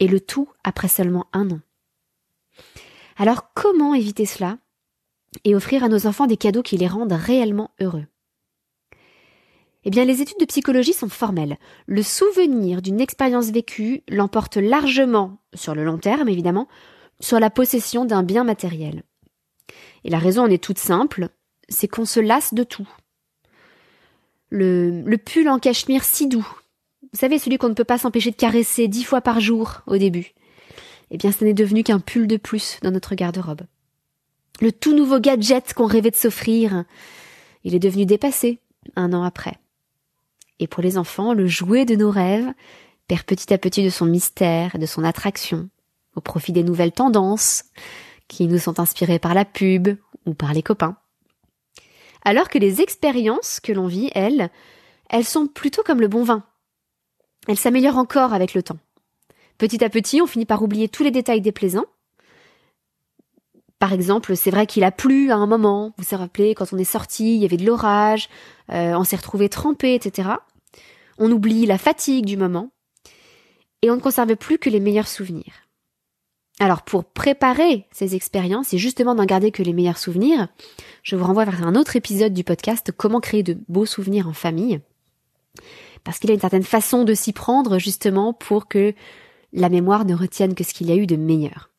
et 0.00 0.08
le 0.08 0.18
tout 0.18 0.48
après 0.64 0.88
seulement 0.88 1.26
un 1.34 1.50
an. 1.50 1.60
Alors 3.16 3.52
comment 3.54 3.94
éviter 3.94 4.26
cela 4.26 4.58
et 5.44 5.54
offrir 5.54 5.84
à 5.84 5.88
nos 5.88 6.06
enfants 6.06 6.26
des 6.26 6.36
cadeaux 6.36 6.62
qui 6.62 6.76
les 6.76 6.86
rendent 6.86 7.12
réellement 7.12 7.70
heureux? 7.80 8.06
Eh 9.86 9.90
bien, 9.90 10.04
les 10.04 10.22
études 10.22 10.40
de 10.40 10.46
psychologie 10.46 10.94
sont 10.94 11.10
formelles. 11.10 11.58
Le 11.86 12.02
souvenir 12.02 12.80
d'une 12.80 13.00
expérience 13.00 13.50
vécue 13.50 14.02
l'emporte 14.08 14.56
largement, 14.56 15.38
sur 15.52 15.74
le 15.74 15.84
long 15.84 15.98
terme 15.98 16.28
évidemment, 16.28 16.68
sur 17.20 17.38
la 17.38 17.50
possession 17.50 18.04
d'un 18.04 18.22
bien 18.22 18.44
matériel. 18.44 19.02
Et 20.04 20.10
la 20.10 20.18
raison 20.18 20.44
en 20.44 20.50
est 20.50 20.62
toute 20.62 20.78
simple, 20.78 21.28
c'est 21.68 21.88
qu'on 21.88 22.06
se 22.06 22.20
lasse 22.20 22.54
de 22.54 22.64
tout. 22.64 22.88
Le, 24.48 25.02
le 25.02 25.18
pull 25.18 25.48
en 25.48 25.58
cachemire 25.58 26.04
si 26.04 26.28
doux, 26.28 26.46
vous 27.12 27.20
savez, 27.20 27.38
celui 27.38 27.58
qu'on 27.58 27.68
ne 27.68 27.74
peut 27.74 27.84
pas 27.84 27.98
s'empêcher 27.98 28.32
de 28.32 28.36
caresser 28.36 28.88
dix 28.88 29.04
fois 29.04 29.20
par 29.20 29.38
jour 29.38 29.82
au 29.86 29.98
début 29.98 30.34
eh 31.10 31.16
bien 31.16 31.32
ce 31.32 31.44
n'est 31.44 31.54
devenu 31.54 31.82
qu'un 31.82 32.00
pull 32.00 32.26
de 32.26 32.36
plus 32.36 32.78
dans 32.82 32.90
notre 32.90 33.14
garde-robe. 33.14 33.62
Le 34.60 34.72
tout 34.72 34.94
nouveau 34.94 35.18
gadget 35.18 35.74
qu'on 35.74 35.86
rêvait 35.86 36.10
de 36.10 36.16
s'offrir, 36.16 36.84
il 37.64 37.74
est 37.74 37.80
devenu 37.80 38.06
dépassé 38.06 38.60
un 38.96 39.12
an 39.12 39.22
après. 39.22 39.58
Et 40.60 40.66
pour 40.66 40.82
les 40.82 40.98
enfants, 40.98 41.34
le 41.34 41.46
jouet 41.46 41.84
de 41.84 41.96
nos 41.96 42.10
rêves 42.10 42.52
perd 43.08 43.24
petit 43.24 43.52
à 43.52 43.58
petit 43.58 43.82
de 43.82 43.90
son 43.90 44.06
mystère, 44.06 44.78
de 44.78 44.86
son 44.86 45.04
attraction, 45.04 45.68
au 46.14 46.20
profit 46.20 46.52
des 46.52 46.62
nouvelles 46.62 46.92
tendances 46.92 47.64
qui 48.28 48.46
nous 48.46 48.58
sont 48.58 48.80
inspirées 48.80 49.18
par 49.18 49.34
la 49.34 49.44
pub 49.44 49.88
ou 50.26 50.34
par 50.34 50.54
les 50.54 50.62
copains. 50.62 50.96
Alors 52.24 52.48
que 52.48 52.58
les 52.58 52.80
expériences 52.80 53.60
que 53.60 53.72
l'on 53.72 53.86
vit, 53.86 54.10
elles, 54.14 54.50
elles 55.10 55.24
sont 55.24 55.46
plutôt 55.46 55.82
comme 55.82 56.00
le 56.00 56.08
bon 56.08 56.22
vin. 56.22 56.44
Elles 57.48 57.58
s'améliorent 57.58 57.98
encore 57.98 58.32
avec 58.32 58.54
le 58.54 58.62
temps. 58.62 58.78
Petit 59.58 59.84
à 59.84 59.88
petit, 59.88 60.20
on 60.20 60.26
finit 60.26 60.46
par 60.46 60.62
oublier 60.62 60.88
tous 60.88 61.02
les 61.02 61.10
détails 61.10 61.40
déplaisants. 61.40 61.86
Par 63.78 63.92
exemple, 63.92 64.36
c'est 64.36 64.50
vrai 64.50 64.66
qu'il 64.66 64.84
a 64.84 64.90
plu 64.90 65.30
à 65.30 65.36
un 65.36 65.46
moment. 65.46 65.92
Vous 65.98 66.04
vous 66.10 66.16
rappelez, 66.16 66.54
quand 66.54 66.72
on 66.72 66.78
est 66.78 66.84
sorti, 66.84 67.34
il 67.36 67.42
y 67.42 67.44
avait 67.44 67.56
de 67.56 67.66
l'orage, 67.66 68.28
euh, 68.70 68.94
on 68.94 69.04
s'est 69.04 69.16
retrouvé 69.16 69.48
trempé, 69.48 69.94
etc. 69.94 70.30
On 71.18 71.30
oublie 71.30 71.66
la 71.66 71.78
fatigue 71.78 72.24
du 72.24 72.36
moment. 72.36 72.70
Et 73.82 73.90
on 73.90 73.96
ne 73.96 74.00
conserve 74.00 74.34
plus 74.36 74.58
que 74.58 74.70
les 74.70 74.80
meilleurs 74.80 75.08
souvenirs. 75.08 75.64
Alors 76.60 76.82
pour 76.82 77.04
préparer 77.04 77.86
ces 77.90 78.14
expériences 78.14 78.72
et 78.72 78.78
justement 78.78 79.14
d'en 79.14 79.24
garder 79.24 79.50
que 79.50 79.62
les 79.62 79.72
meilleurs 79.72 79.98
souvenirs, 79.98 80.48
je 81.02 81.16
vous 81.16 81.24
renvoie 81.24 81.44
vers 81.44 81.66
un 81.66 81.74
autre 81.74 81.96
épisode 81.96 82.32
du 82.32 82.44
podcast 82.44 82.92
Comment 82.96 83.20
créer 83.20 83.42
de 83.42 83.58
beaux 83.68 83.86
souvenirs 83.86 84.28
en 84.28 84.32
famille. 84.32 84.80
Parce 86.04 86.18
qu'il 86.18 86.30
y 86.30 86.32
a 86.32 86.34
une 86.34 86.40
certaine 86.40 86.62
façon 86.62 87.04
de 87.04 87.14
s'y 87.14 87.32
prendre 87.32 87.78
justement 87.78 88.32
pour 88.32 88.68
que 88.68 88.94
la 89.54 89.68
mémoire 89.68 90.04
ne 90.04 90.14
retienne 90.14 90.54
que 90.54 90.64
ce 90.64 90.74
qu'il 90.74 90.88
y 90.88 90.92
a 90.92 90.96
eu 90.96 91.06
de 91.06 91.16
meilleur. 91.16 91.70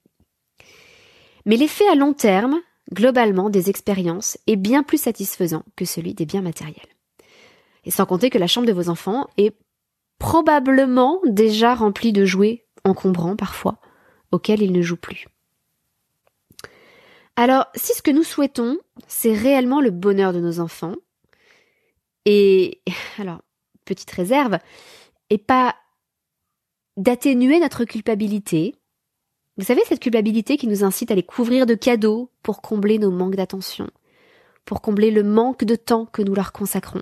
Mais 1.45 1.57
l'effet 1.57 1.87
à 1.87 1.95
long 1.95 2.13
terme, 2.13 2.59
globalement, 2.91 3.49
des 3.49 3.69
expériences 3.69 4.37
est 4.47 4.55
bien 4.55 4.81
plus 4.81 4.97
satisfaisant 4.97 5.63
que 5.75 5.85
celui 5.85 6.15
des 6.15 6.25
biens 6.25 6.41
matériels. 6.41 6.87
Et 7.83 7.91
sans 7.91 8.05
compter 8.05 8.31
que 8.31 8.39
la 8.39 8.47
chambre 8.47 8.65
de 8.65 8.73
vos 8.73 8.89
enfants 8.89 9.27
est 9.37 9.55
probablement 10.17 11.19
déjà 11.25 11.75
remplie 11.75 12.13
de 12.13 12.25
jouets 12.25 12.65
encombrants 12.83 13.35
parfois, 13.35 13.79
auxquels 14.31 14.61
ils 14.61 14.71
ne 14.71 14.81
jouent 14.81 14.95
plus. 14.95 15.27
Alors, 17.35 17.65
si 17.75 17.93
ce 17.93 18.01
que 18.01 18.11
nous 18.11 18.23
souhaitons, 18.23 18.77
c'est 19.07 19.33
réellement 19.33 19.81
le 19.81 19.91
bonheur 19.91 20.31
de 20.31 20.39
nos 20.39 20.59
enfants, 20.61 20.95
et 22.23 22.81
alors, 23.19 23.41
petite 23.83 24.11
réserve, 24.11 24.57
et 25.29 25.37
pas 25.37 25.75
d'atténuer 26.97 27.59
notre 27.59 27.85
culpabilité. 27.85 28.75
Vous 29.57 29.65
savez, 29.65 29.81
cette 29.87 30.01
culpabilité 30.01 30.57
qui 30.57 30.67
nous 30.67 30.83
incite 30.83 31.11
à 31.11 31.15
les 31.15 31.23
couvrir 31.23 31.65
de 31.65 31.75
cadeaux 31.75 32.29
pour 32.43 32.61
combler 32.61 32.99
nos 32.99 33.11
manques 33.11 33.35
d'attention, 33.35 33.89
pour 34.65 34.81
combler 34.81 35.11
le 35.11 35.23
manque 35.23 35.63
de 35.63 35.75
temps 35.75 36.05
que 36.05 36.21
nous 36.21 36.35
leur 36.35 36.51
consacrons. 36.51 37.01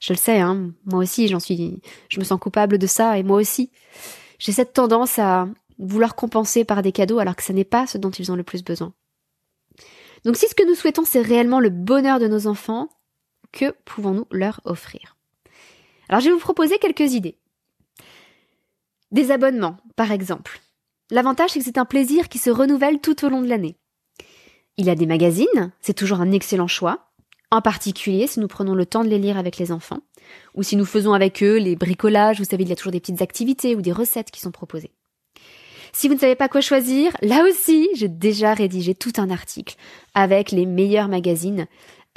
Je 0.00 0.12
le 0.12 0.18
sais, 0.18 0.40
hein, 0.40 0.72
moi 0.84 1.00
aussi, 1.00 1.28
j'en 1.28 1.40
suis, 1.40 1.80
je 2.08 2.18
me 2.18 2.24
sens 2.24 2.40
coupable 2.40 2.78
de 2.78 2.86
ça, 2.86 3.18
et 3.18 3.22
moi 3.22 3.36
aussi. 3.38 3.70
J'ai 4.38 4.52
cette 4.52 4.72
tendance 4.72 5.18
à 5.18 5.48
vouloir 5.78 6.14
compenser 6.14 6.64
par 6.64 6.82
des 6.82 6.92
cadeaux 6.92 7.18
alors 7.18 7.36
que 7.36 7.42
ce 7.42 7.52
n'est 7.52 7.64
pas 7.64 7.86
ce 7.86 7.98
dont 7.98 8.10
ils 8.10 8.32
ont 8.32 8.36
le 8.36 8.42
plus 8.42 8.64
besoin. 8.64 8.92
Donc 10.24 10.36
si 10.36 10.46
ce 10.48 10.54
que 10.54 10.66
nous 10.66 10.74
souhaitons, 10.74 11.04
c'est 11.04 11.22
réellement 11.22 11.60
le 11.60 11.70
bonheur 11.70 12.18
de 12.18 12.28
nos 12.28 12.46
enfants, 12.46 12.88
que 13.52 13.74
pouvons-nous 13.84 14.26
leur 14.30 14.60
offrir? 14.64 15.16
Alors 16.08 16.20
je 16.20 16.28
vais 16.28 16.34
vous 16.34 16.40
proposer 16.40 16.78
quelques 16.78 17.14
idées. 17.14 17.39
Des 19.10 19.30
abonnements, 19.30 19.76
par 19.96 20.12
exemple. 20.12 20.60
L'avantage, 21.10 21.50
c'est 21.50 21.58
que 21.58 21.64
c'est 21.64 21.78
un 21.78 21.84
plaisir 21.84 22.28
qui 22.28 22.38
se 22.38 22.50
renouvelle 22.50 23.00
tout 23.00 23.24
au 23.24 23.28
long 23.28 23.42
de 23.42 23.48
l'année. 23.48 23.76
Il 24.76 24.88
a 24.88 24.94
des 24.94 25.06
magazines, 25.06 25.72
c'est 25.80 25.94
toujours 25.94 26.20
un 26.20 26.30
excellent 26.30 26.68
choix, 26.68 27.10
en 27.50 27.60
particulier 27.60 28.26
si 28.26 28.38
nous 28.40 28.46
prenons 28.46 28.74
le 28.74 28.86
temps 28.86 29.02
de 29.02 29.08
les 29.08 29.18
lire 29.18 29.36
avec 29.36 29.58
les 29.58 29.72
enfants, 29.72 30.00
ou 30.54 30.62
si 30.62 30.76
nous 30.76 30.84
faisons 30.84 31.12
avec 31.12 31.42
eux 31.42 31.58
les 31.58 31.74
bricolages, 31.74 32.38
vous 32.38 32.44
savez, 32.44 32.62
il 32.62 32.68
y 32.68 32.72
a 32.72 32.76
toujours 32.76 32.92
des 32.92 33.00
petites 33.00 33.22
activités 33.22 33.74
ou 33.74 33.82
des 33.82 33.92
recettes 33.92 34.30
qui 34.30 34.40
sont 34.40 34.52
proposées. 34.52 34.92
Si 35.92 36.06
vous 36.06 36.14
ne 36.14 36.20
savez 36.20 36.36
pas 36.36 36.48
quoi 36.48 36.60
choisir, 36.60 37.16
là 37.20 37.44
aussi, 37.48 37.88
j'ai 37.94 38.08
déjà 38.08 38.54
rédigé 38.54 38.94
tout 38.94 39.12
un 39.16 39.28
article 39.28 39.74
avec 40.14 40.52
les 40.52 40.64
meilleurs 40.64 41.08
magazines 41.08 41.66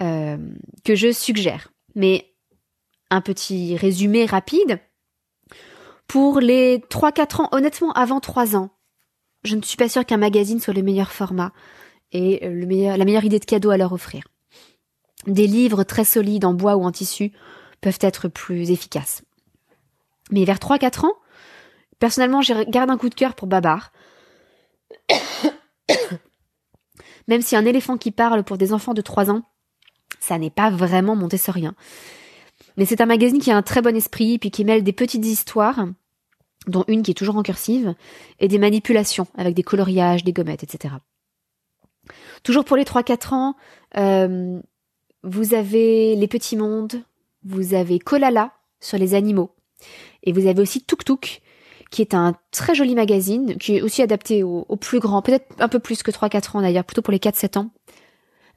euh, 0.02 0.38
que 0.84 0.94
je 0.94 1.12
suggère. 1.12 1.72
Mais 1.96 2.34
un 3.10 3.22
petit 3.22 3.76
résumé 3.76 4.26
rapide, 4.26 4.80
pour 6.14 6.40
les 6.40 6.78
3-4 6.78 7.42
ans, 7.42 7.50
honnêtement, 7.54 7.92
avant 7.94 8.20
3 8.20 8.56
ans, 8.56 8.70
je 9.44 9.56
ne 9.56 9.64
suis 9.64 9.78
pas 9.78 9.90
sûre 9.90 10.06
qu'un 10.06 10.18
magazine 10.18 10.60
soit 10.60 10.76
le 10.76 10.84
meilleur 10.84 11.12
format 11.12 11.54
et 12.12 12.48
meilleur, 12.48 12.98
la 12.98 13.06
meilleure 13.06 13.26
idée 13.26 13.40
de 13.40 13.46
cadeau 13.46 13.72
à 13.72 13.78
leur 13.78 13.94
offrir. 13.94 14.24
Des 15.26 15.48
livres 15.48 15.84
très 15.84 16.06
solides 16.06 16.46
en 16.46 16.54
bois 16.54 16.76
ou 16.76 16.84
en 16.84 16.92
tissu 16.92 17.32
peuvent 17.82 17.98
être 18.00 18.28
plus 18.28 18.70
efficaces. 18.70 19.24
Mais 20.30 20.46
vers 20.46 20.60
3-4 20.60 21.08
ans, 21.08 21.16
personnellement, 21.98 22.44
je 22.44 22.70
garde 22.70 22.92
un 22.92 22.98
coup 23.00 23.10
de 23.10 23.16
cœur 23.16 23.34
pour 23.34 23.48
Babar. 23.48 23.92
Même 27.28 27.42
si 27.42 27.56
un 27.56 27.66
éléphant 27.66 27.98
qui 27.98 28.12
parle 28.12 28.44
pour 28.44 28.60
des 28.60 28.72
enfants 28.72 28.94
de 28.94 29.02
3 29.02 29.32
ans, 29.32 29.42
ça 30.20 30.38
n'est 30.38 30.52
pas 30.52 30.70
vraiment 30.70 31.16
montessorien. 31.16 31.74
Mais 32.78 32.86
c'est 32.86 33.02
un 33.02 33.08
magazine 33.08 33.40
qui 33.40 33.50
a 33.50 33.58
un 33.58 33.64
très 33.64 33.82
bon 33.82 33.96
esprit, 33.96 34.38
puis 34.38 34.52
qui 34.52 34.64
mêle 34.64 34.84
des 34.84 34.94
petites 34.94 35.26
histoires, 35.26 35.88
dont 36.68 36.84
une 36.88 37.04
qui 37.04 37.12
est 37.12 37.16
toujours 37.16 37.38
en 37.38 37.44
cursive, 37.44 37.96
et 38.40 38.48
des 38.48 38.60
manipulations 38.60 39.28
avec 39.36 39.56
des 39.56 39.64
coloriages, 39.64 40.24
des 40.24 40.34
gommettes, 40.34 40.64
etc. 40.64 40.96
Toujours 42.44 42.66
pour 42.66 42.78
les 42.78 42.84
3-4 42.84 43.34
ans, 43.34 43.56
euh, 43.98 44.60
vous 45.24 45.54
avez 45.54 46.16
Les 46.16 46.28
Petits 46.28 46.58
Mondes, 46.58 47.02
vous 47.44 47.74
avez 47.74 48.00
Kolala 48.00 48.52
sur 48.80 48.98
les 48.98 49.14
animaux, 49.14 49.56
et 50.24 50.32
vous 50.32 50.48
avez 50.48 50.62
aussi 50.62 50.84
Tuk 50.84 51.06
Tuk, 51.06 51.42
qui 51.92 52.02
est 52.02 52.14
un 52.14 52.36
très 52.52 52.76
joli 52.76 52.96
magazine, 52.96 53.58
qui 53.58 53.78
est 53.78 53.82
aussi 53.82 54.02
adapté 54.02 54.44
aux, 54.44 54.76
plus 54.78 55.00
grands, 55.00 55.22
peut-être 55.22 55.54
un 55.60 55.68
peu 55.68 55.80
plus 55.80 56.02
que 56.04 56.12
3-4 56.12 56.58
ans 56.58 56.62
d'ailleurs, 56.62 56.86
plutôt 56.86 57.02
pour 57.02 57.12
les 57.12 57.20
4-7 57.20 57.60
ans. 57.60 57.70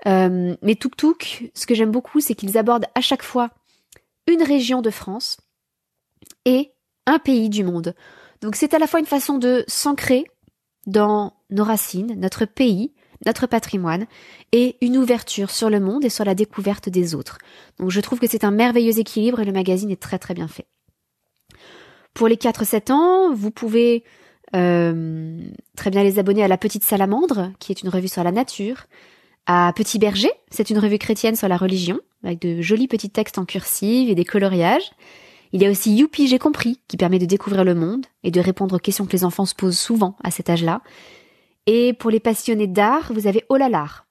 Euh, 0.06 0.56
mais 0.62 0.74
Tuk 0.74 0.96
Tuk, 0.96 1.50
ce 1.54 1.66
que 1.66 1.74
j'aime 1.74 1.90
beaucoup, 1.90 2.20
c'est 2.20 2.34
qu'ils 2.34 2.58
abordent 2.58 2.86
à 2.94 3.00
chaque 3.00 3.22
fois 3.22 3.50
une 4.26 4.42
région 4.42 4.82
de 4.82 4.90
France 4.90 5.36
et 6.44 6.72
un 7.06 7.18
pays 7.18 7.48
du 7.48 7.64
monde. 7.64 7.94
Donc 8.40 8.56
c'est 8.56 8.74
à 8.74 8.78
la 8.78 8.86
fois 8.86 9.00
une 9.00 9.06
façon 9.06 9.38
de 9.38 9.64
s'ancrer 9.66 10.24
dans 10.86 11.34
nos 11.50 11.64
racines, 11.64 12.14
notre 12.18 12.44
pays, 12.44 12.92
notre 13.24 13.46
patrimoine, 13.46 14.06
et 14.52 14.76
une 14.80 14.96
ouverture 14.96 15.50
sur 15.50 15.70
le 15.70 15.80
monde 15.80 16.04
et 16.04 16.10
sur 16.10 16.24
la 16.24 16.34
découverte 16.34 16.88
des 16.88 17.14
autres. 17.14 17.38
Donc 17.78 17.90
je 17.90 18.00
trouve 18.00 18.18
que 18.18 18.26
c'est 18.28 18.44
un 18.44 18.50
merveilleux 18.50 18.98
équilibre 18.98 19.40
et 19.40 19.44
le 19.44 19.52
magazine 19.52 19.90
est 19.90 20.00
très 20.00 20.18
très 20.18 20.34
bien 20.34 20.48
fait. 20.48 20.66
Pour 22.14 22.28
les 22.28 22.36
4-7 22.36 22.92
ans, 22.92 23.34
vous 23.34 23.50
pouvez 23.50 24.04
euh, 24.54 25.38
très 25.76 25.90
bien 25.90 26.02
les 26.02 26.18
abonner 26.18 26.42
à 26.42 26.48
La 26.48 26.58
Petite 26.58 26.84
Salamandre, 26.84 27.52
qui 27.58 27.72
est 27.72 27.82
une 27.82 27.88
revue 27.88 28.08
sur 28.08 28.24
la 28.24 28.32
nature, 28.32 28.86
à 29.46 29.72
Petit 29.74 29.98
Berger, 29.98 30.32
c'est 30.50 30.70
une 30.70 30.78
revue 30.78 30.98
chrétienne 30.98 31.36
sur 31.36 31.46
la 31.46 31.56
religion, 31.56 32.00
avec 32.24 32.40
de 32.40 32.60
jolis 32.62 32.88
petits 32.88 33.10
textes 33.10 33.38
en 33.38 33.44
cursive 33.44 34.10
et 34.10 34.16
des 34.16 34.24
coloriages. 34.24 34.90
Il 35.56 35.62
y 35.62 35.66
a 35.66 35.70
aussi 35.70 35.96
Youpi, 35.96 36.26
j'ai 36.26 36.38
compris, 36.38 36.82
qui 36.86 36.98
permet 36.98 37.18
de 37.18 37.24
découvrir 37.24 37.64
le 37.64 37.74
monde 37.74 38.04
et 38.22 38.30
de 38.30 38.40
répondre 38.40 38.76
aux 38.76 38.78
questions 38.78 39.06
que 39.06 39.12
les 39.12 39.24
enfants 39.24 39.46
se 39.46 39.54
posent 39.54 39.78
souvent 39.78 40.14
à 40.22 40.30
cet 40.30 40.50
âge-là. 40.50 40.82
Et 41.64 41.94
pour 41.94 42.10
les 42.10 42.20
passionnés 42.20 42.66
d'art, 42.66 43.10
vous 43.14 43.26
avez 43.26 43.42
Olalar. 43.48 44.06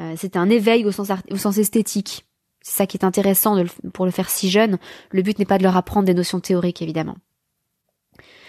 Euh, 0.00 0.14
c'est 0.16 0.38
un 0.38 0.48
éveil 0.48 0.86
au 0.86 0.90
sens, 0.90 1.58
esthétique. 1.58 2.24
C'est 2.62 2.76
ça 2.78 2.86
qui 2.86 2.96
est 2.96 3.04
intéressant 3.04 3.62
pour 3.92 4.06
le 4.06 4.10
faire 4.10 4.30
si 4.30 4.48
jeune. 4.48 4.78
Le 5.10 5.20
but 5.20 5.38
n'est 5.38 5.44
pas 5.44 5.58
de 5.58 5.64
leur 5.64 5.76
apprendre 5.76 6.06
des 6.06 6.14
notions 6.14 6.40
théoriques, 6.40 6.80
évidemment. 6.80 7.18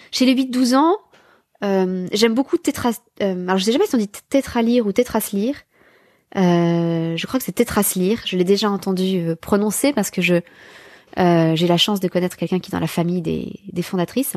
Chez 0.10 0.26
les 0.26 0.36
8-12 0.36 0.78
ans, 0.78 0.96
euh, 1.66 2.08
j'aime 2.14 2.34
beaucoup 2.34 2.58
tétras... 2.58 2.98
Euh, 3.22 3.46
alors 3.46 3.58
je 3.58 3.66
sais 3.66 3.74
jamais 3.74 3.88
si 3.88 3.96
on 3.96 3.98
dit 3.98 4.08
tétralire 4.30 4.88
ou 4.88 4.94
tétraslire. 4.94 5.58
Euh, 6.38 7.18
je 7.18 7.28
crois 7.28 7.42
que 7.42 7.46
c'est 7.46 7.52
Tétraslire. 7.52 8.22
Je 8.26 8.38
l'ai 8.38 8.46
déjà 8.46 8.70
entendu 8.70 9.36
prononcer 9.42 9.92
parce 9.92 10.12
que 10.12 10.22
je 10.22 10.42
j'ai 11.18 11.68
la 11.68 11.78
chance 11.78 12.00
de 12.00 12.08
connaître 12.08 12.38
quelqu'un 12.38 12.60
qui 12.60 12.70
est 12.70 12.76
dans 12.76 12.80
la 12.80 12.88
famille 12.88 13.22
des, 13.22 13.60
des 13.72 13.82
fondatrices. 13.82 14.36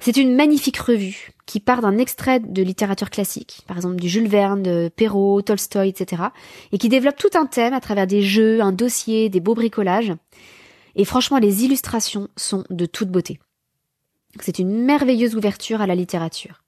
C'est 0.00 0.16
une 0.16 0.34
magnifique 0.34 0.76
revue 0.76 1.32
qui 1.46 1.60
part 1.60 1.80
d'un 1.80 1.98
extrait 1.98 2.40
de 2.40 2.62
littérature 2.62 3.10
classique, 3.10 3.62
par 3.66 3.76
exemple 3.76 3.96
du 3.96 4.08
Jules 4.08 4.28
Verne, 4.28 4.62
de 4.62 4.90
Perrault, 4.94 5.42
Tolstoï, 5.42 5.88
etc., 5.88 6.22
et 6.72 6.78
qui 6.78 6.88
développe 6.88 7.16
tout 7.16 7.30
un 7.34 7.46
thème 7.46 7.72
à 7.72 7.80
travers 7.80 8.06
des 8.06 8.22
jeux, 8.22 8.60
un 8.60 8.72
dossier, 8.72 9.28
des 9.28 9.40
beaux 9.40 9.54
bricolages. 9.54 10.12
Et 10.96 11.04
franchement, 11.04 11.38
les 11.38 11.64
illustrations 11.64 12.28
sont 12.36 12.64
de 12.70 12.86
toute 12.86 13.10
beauté. 13.10 13.38
C'est 14.40 14.58
une 14.58 14.84
merveilleuse 14.84 15.34
ouverture 15.34 15.80
à 15.80 15.86
la 15.86 15.94
littérature. 15.94 16.62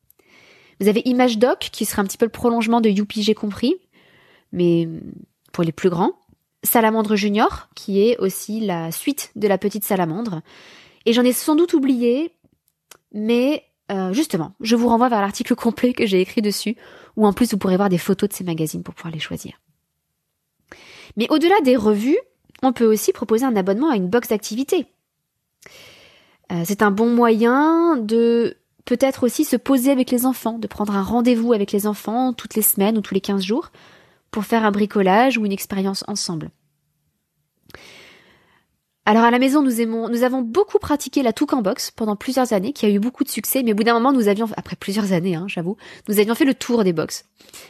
Vous 0.80 0.88
avez 0.88 1.02
Image 1.06 1.38
Doc, 1.38 1.70
qui 1.72 1.84
sera 1.84 2.02
un 2.02 2.04
petit 2.04 2.18
peu 2.18 2.26
le 2.26 2.30
prolongement 2.30 2.80
de 2.80 2.88
Youpi, 2.88 3.22
j'ai 3.22 3.34
compris, 3.34 3.74
mais 4.52 4.88
pour 5.52 5.64
les 5.64 5.72
plus 5.72 5.90
grands. 5.90 6.12
Salamandre 6.62 7.16
Junior, 7.16 7.68
qui 7.74 8.02
est 8.02 8.18
aussi 8.18 8.60
la 8.60 8.90
suite 8.90 9.30
de 9.36 9.48
la 9.48 9.58
petite 9.58 9.84
salamandre. 9.84 10.42
Et 11.06 11.12
j'en 11.12 11.24
ai 11.24 11.32
sans 11.32 11.54
doute 11.54 11.72
oublié, 11.72 12.32
mais 13.12 13.64
euh, 13.90 14.12
justement, 14.12 14.54
je 14.60 14.76
vous 14.76 14.88
renvoie 14.88 15.08
vers 15.08 15.20
l'article 15.20 15.54
complet 15.56 15.92
que 15.92 16.06
j'ai 16.06 16.20
écrit 16.20 16.42
dessus, 16.42 16.76
où 17.16 17.26
en 17.26 17.32
plus 17.32 17.52
vous 17.52 17.58
pourrez 17.58 17.76
voir 17.76 17.88
des 17.88 17.98
photos 17.98 18.28
de 18.28 18.34
ces 18.34 18.44
magazines 18.44 18.82
pour 18.82 18.94
pouvoir 18.94 19.12
les 19.12 19.20
choisir. 19.20 19.60
Mais 21.16 21.26
au-delà 21.30 21.60
des 21.62 21.76
revues, 21.76 22.18
on 22.62 22.72
peut 22.72 22.84
aussi 22.84 23.12
proposer 23.12 23.44
un 23.44 23.56
abonnement 23.56 23.90
à 23.90 23.96
une 23.96 24.08
box 24.08 24.28
d'activité. 24.28 24.86
Euh, 26.52 26.62
c'est 26.64 26.82
un 26.82 26.90
bon 26.90 27.08
moyen 27.08 27.96
de 27.96 28.56
peut-être 28.84 29.24
aussi 29.24 29.44
se 29.44 29.56
poser 29.56 29.90
avec 29.90 30.10
les 30.10 30.26
enfants, 30.26 30.58
de 30.58 30.66
prendre 30.66 30.96
un 30.96 31.02
rendez-vous 31.02 31.52
avec 31.52 31.72
les 31.72 31.86
enfants 31.86 32.32
toutes 32.32 32.54
les 32.54 32.62
semaines 32.62 32.96
ou 32.96 33.00
tous 33.00 33.14
les 33.14 33.20
15 33.20 33.42
jours 33.42 33.70
pour 34.30 34.44
faire 34.44 34.64
un 34.64 34.70
bricolage 34.70 35.38
ou 35.38 35.46
une 35.46 35.52
expérience 35.52 36.04
ensemble. 36.08 36.50
Alors 39.08 39.24
à 39.24 39.30
la 39.30 39.38
maison, 39.38 39.62
nous 39.62 39.80
aimons, 39.80 40.10
nous 40.10 40.22
avons 40.22 40.42
beaucoup 40.42 40.78
pratiqué 40.78 41.22
la 41.22 41.32
Toucan 41.32 41.62
Box 41.62 41.90
pendant 41.90 42.14
plusieurs 42.14 42.52
années, 42.52 42.74
qui 42.74 42.84
a 42.84 42.90
eu 42.90 42.98
beaucoup 42.98 43.24
de 43.24 43.30
succès, 43.30 43.62
mais 43.62 43.72
au 43.72 43.74
bout 43.74 43.82
d'un 43.82 43.94
moment, 43.94 44.12
nous 44.12 44.28
avions, 44.28 44.46
après 44.54 44.76
plusieurs 44.76 45.14
années, 45.14 45.34
hein, 45.34 45.46
j'avoue, 45.48 45.78
nous 46.10 46.18
avions 46.18 46.34
fait 46.34 46.44
le 46.44 46.52
tour 46.52 46.84
des 46.84 46.92
box. 46.92 47.24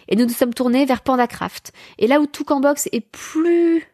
Et 0.09 0.17
nous 0.17 0.25
nous 0.25 0.33
sommes 0.33 0.53
tournés 0.53 0.85
vers 0.85 1.01
PandaCraft. 1.01 1.71
Et 1.99 2.09
là 2.09 2.19
où 2.19 2.27
Toucan 2.27 2.59
Box 2.59 2.89
est 2.91 3.03
plus, 3.03 3.85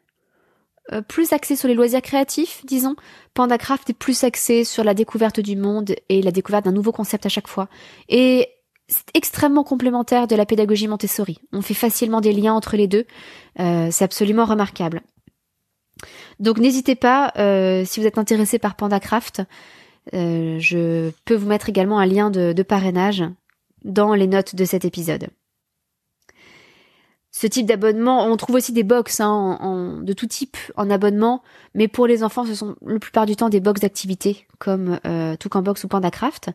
euh, 0.93 1.03
plus 1.03 1.35
axé 1.35 1.55
sur 1.55 1.69
les 1.69 1.75
loisirs 1.75 2.01
créatifs, 2.01 2.63
disons, 2.65 2.97
PandaCraft 3.35 3.91
est 3.91 3.99
plus 3.99 4.25
axé 4.25 4.65
sur 4.65 4.83
la 4.83 4.95
découverte 4.95 5.41
du 5.41 5.55
monde 5.55 5.95
et 6.09 6.23
la 6.23 6.31
découverte 6.31 6.65
d'un 6.65 6.73
nouveau 6.73 6.93
concept 6.93 7.27
à 7.27 7.29
chaque 7.29 7.49
fois. 7.49 7.69
Et 8.09 8.49
c'est 8.89 9.07
extrêmement 9.15 9.65
complémentaire 9.65 10.27
de 10.27 10.37
la 10.37 10.47
pédagogie 10.47 10.89
Montessori. 10.89 11.39
On 11.53 11.63
fait 11.63 11.75
facilement 11.75 12.21
des 12.21 12.33
liens 12.33 12.53
entre 12.53 12.77
les 12.77 12.87
deux. 12.87 13.07
Euh, 13.61 13.89
c'est 13.91 14.05
absolument 14.05 14.45
remarquable. 14.45 15.03
Donc 16.41 16.59
n'hésitez 16.59 16.95
pas, 16.95 17.33
euh, 17.39 17.85
si 17.85 18.01
vous 18.01 18.07
êtes 18.07 18.19
intéressé 18.19 18.59
par 18.59 18.77
PandaCraft, 18.77 19.43
euh, 20.13 20.59
je 20.59 21.11
peux 21.25 21.35
vous 21.35 21.49
mettre 21.49 21.69
également 21.69 21.99
un 21.99 22.07
lien 22.07 22.31
de, 22.31 22.63
parrainage 22.63 23.25
dans 23.85 24.15
les 24.15 24.27
notes 24.27 24.55
de 24.55 24.65
cet 24.65 24.85
épisode. 24.85 25.29
Ce 27.37 27.49
type 27.49 27.67
d'abonnement, 27.67 28.29
on 28.29 28.37
trouve 28.37 28.55
aussi 28.55 28.73
des 28.73 28.85
box 28.85 29.19
hein, 29.19 29.99
de 30.05 30.13
tout 30.13 30.29
type 30.29 30.57
en 30.77 30.89
abonnement, 30.89 31.43
mais 31.75 31.89
pour 31.89 32.07
les 32.07 32.23
enfants, 32.23 32.47
ce 32.47 32.55
sont 32.55 32.77
la 32.87 33.01
plupart 33.01 33.27
du 33.27 33.35
temps 33.35 33.49
des 33.49 33.59
box 33.59 33.81
d'activités 33.81 34.47
comme 34.61 35.01
euh, 35.05 35.35
Box 35.53 35.83
ou 35.83 35.89
PandaCraft. 35.89 36.51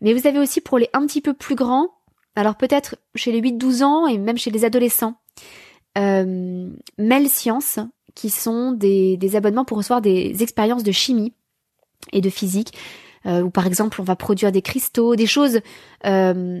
Mais 0.00 0.12
vous 0.12 0.26
avez 0.26 0.40
aussi 0.40 0.60
pour 0.60 0.78
les 0.78 0.88
un 0.92 1.06
petit 1.06 1.20
peu 1.20 1.34
plus 1.34 1.54
grands, 1.54 1.90
alors 2.34 2.56
peut-être 2.56 2.96
chez 3.14 3.30
les 3.30 3.40
8-12 3.40 3.84
ans 3.84 4.08
et 4.08 4.18
même 4.18 4.36
chez 4.36 4.50
les 4.50 4.64
adolescents, 4.64 5.14
euh, 5.96 6.68
Mel 6.98 7.28
Science 7.28 7.78
qui 8.16 8.28
sont 8.28 8.72
des, 8.72 9.36
abonnements 9.36 9.64
pour 9.64 9.78
recevoir 9.78 10.00
des 10.00 10.42
expériences 10.42 10.82
de 10.82 10.90
chimie 10.90 11.32
et 12.12 12.20
de 12.20 12.28
physique, 12.28 12.76
euh, 13.26 13.42
où 13.42 13.50
par 13.50 13.68
exemple 13.68 14.00
on 14.00 14.04
va 14.04 14.16
produire 14.16 14.50
des 14.50 14.62
cristaux, 14.62 15.14
des 15.14 15.26
choses 15.26 15.60
euh, 16.06 16.60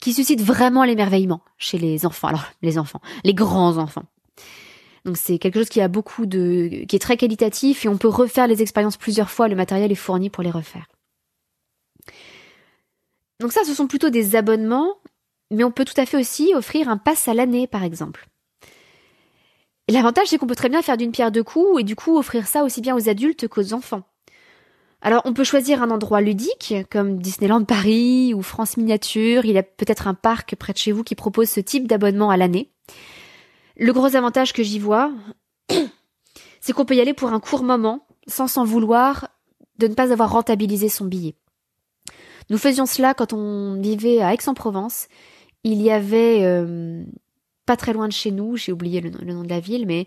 qui 0.00 0.12
suscitent 0.12 0.42
vraiment 0.42 0.84
l'émerveillement 0.84 1.40
chez 1.58 1.78
les 1.78 2.06
enfants. 2.06 2.28
Alors 2.28 2.44
les 2.62 2.78
enfants, 2.78 3.00
les 3.24 3.34
grands 3.34 3.78
enfants. 3.78 4.04
Donc 5.04 5.16
c'est 5.16 5.38
quelque 5.38 5.58
chose 5.58 5.68
qui 5.68 5.80
a 5.80 5.88
beaucoup 5.88 6.26
de, 6.26 6.84
qui 6.88 6.96
est 6.96 7.00
très 7.00 7.16
qualitatif 7.16 7.84
et 7.84 7.88
on 7.88 7.98
peut 7.98 8.08
refaire 8.08 8.46
les 8.46 8.62
expériences 8.62 8.96
plusieurs 8.96 9.30
fois. 9.30 9.48
Le 9.48 9.56
matériel 9.56 9.92
est 9.92 9.96
fourni 9.96 10.30
pour 10.30 10.42
les 10.42 10.50
refaire. 10.50 10.86
Donc 13.40 13.52
ça, 13.52 13.64
ce 13.64 13.74
sont 13.74 13.86
plutôt 13.86 14.10
des 14.10 14.36
abonnements, 14.36 14.96
mais 15.50 15.64
on 15.64 15.70
peut 15.70 15.84
tout 15.84 16.00
à 16.00 16.06
fait 16.06 16.16
aussi 16.16 16.54
offrir 16.54 16.88
un 16.88 16.96
pass 16.96 17.28
à 17.28 17.34
l'année, 17.34 17.66
par 17.66 17.82
exemple. 17.82 18.28
L'avantage, 19.88 20.28
c'est 20.28 20.38
qu'on 20.38 20.46
peut 20.46 20.54
très 20.54 20.70
bien 20.70 20.80
faire 20.80 20.96
d'une 20.96 21.12
pierre 21.12 21.30
deux 21.30 21.44
coups 21.44 21.80
et 21.80 21.84
du 21.84 21.96
coup 21.96 22.16
offrir 22.16 22.46
ça 22.46 22.64
aussi 22.64 22.80
bien 22.80 22.96
aux 22.96 23.08
adultes 23.08 23.48
qu'aux 23.48 23.74
enfants. 23.74 24.04
Alors, 25.06 25.20
on 25.26 25.34
peut 25.34 25.44
choisir 25.44 25.82
un 25.82 25.90
endroit 25.90 26.22
ludique, 26.22 26.74
comme 26.90 27.18
Disneyland 27.18 27.64
Paris 27.64 28.32
ou 28.32 28.40
France 28.40 28.78
Miniature. 28.78 29.44
Il 29.44 29.52
y 29.52 29.58
a 29.58 29.62
peut-être 29.62 30.08
un 30.08 30.14
parc 30.14 30.56
près 30.56 30.72
de 30.72 30.78
chez 30.78 30.92
vous 30.92 31.04
qui 31.04 31.14
propose 31.14 31.50
ce 31.50 31.60
type 31.60 31.86
d'abonnement 31.86 32.30
à 32.30 32.38
l'année. 32.38 32.70
Le 33.76 33.92
gros 33.92 34.16
avantage 34.16 34.54
que 34.54 34.62
j'y 34.62 34.78
vois, 34.78 35.12
c'est 36.60 36.72
qu'on 36.72 36.86
peut 36.86 36.96
y 36.96 37.02
aller 37.02 37.12
pour 37.12 37.34
un 37.34 37.38
court 37.38 37.64
moment, 37.64 38.06
sans 38.26 38.48
s'en 38.48 38.64
vouloir 38.64 39.28
de 39.78 39.88
ne 39.88 39.94
pas 39.94 40.10
avoir 40.10 40.32
rentabilisé 40.32 40.88
son 40.88 41.04
billet. 41.04 41.34
Nous 42.48 42.56
faisions 42.56 42.86
cela 42.86 43.12
quand 43.12 43.34
on 43.34 43.78
vivait 43.78 44.22
à 44.22 44.32
Aix-en-Provence. 44.32 45.08
Il 45.64 45.82
y 45.82 45.90
avait 45.90 46.44
euh, 46.44 47.04
pas 47.66 47.76
très 47.76 47.92
loin 47.92 48.08
de 48.08 48.12
chez 48.14 48.30
nous, 48.30 48.56
j'ai 48.56 48.72
oublié 48.72 49.02
le, 49.02 49.10
nom 49.10 49.42
de 49.42 49.50
la 49.50 49.60
ville, 49.60 49.86
mais 49.86 50.06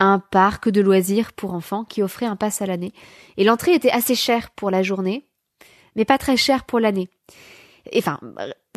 un 0.00 0.18
parc 0.18 0.68
de 0.68 0.80
loisirs 0.80 1.32
pour 1.32 1.54
enfants 1.54 1.84
qui 1.84 2.02
offrait 2.02 2.26
un 2.26 2.36
pass 2.36 2.62
à 2.62 2.66
l'année. 2.66 2.92
Et 3.36 3.44
l'entrée 3.44 3.74
était 3.74 3.90
assez 3.90 4.14
chère 4.14 4.50
pour 4.50 4.70
la 4.70 4.82
journée, 4.82 5.28
mais 5.96 6.04
pas 6.04 6.18
très 6.18 6.36
chère 6.36 6.64
pour 6.64 6.80
l'année. 6.80 7.08
Enfin, 7.96 8.18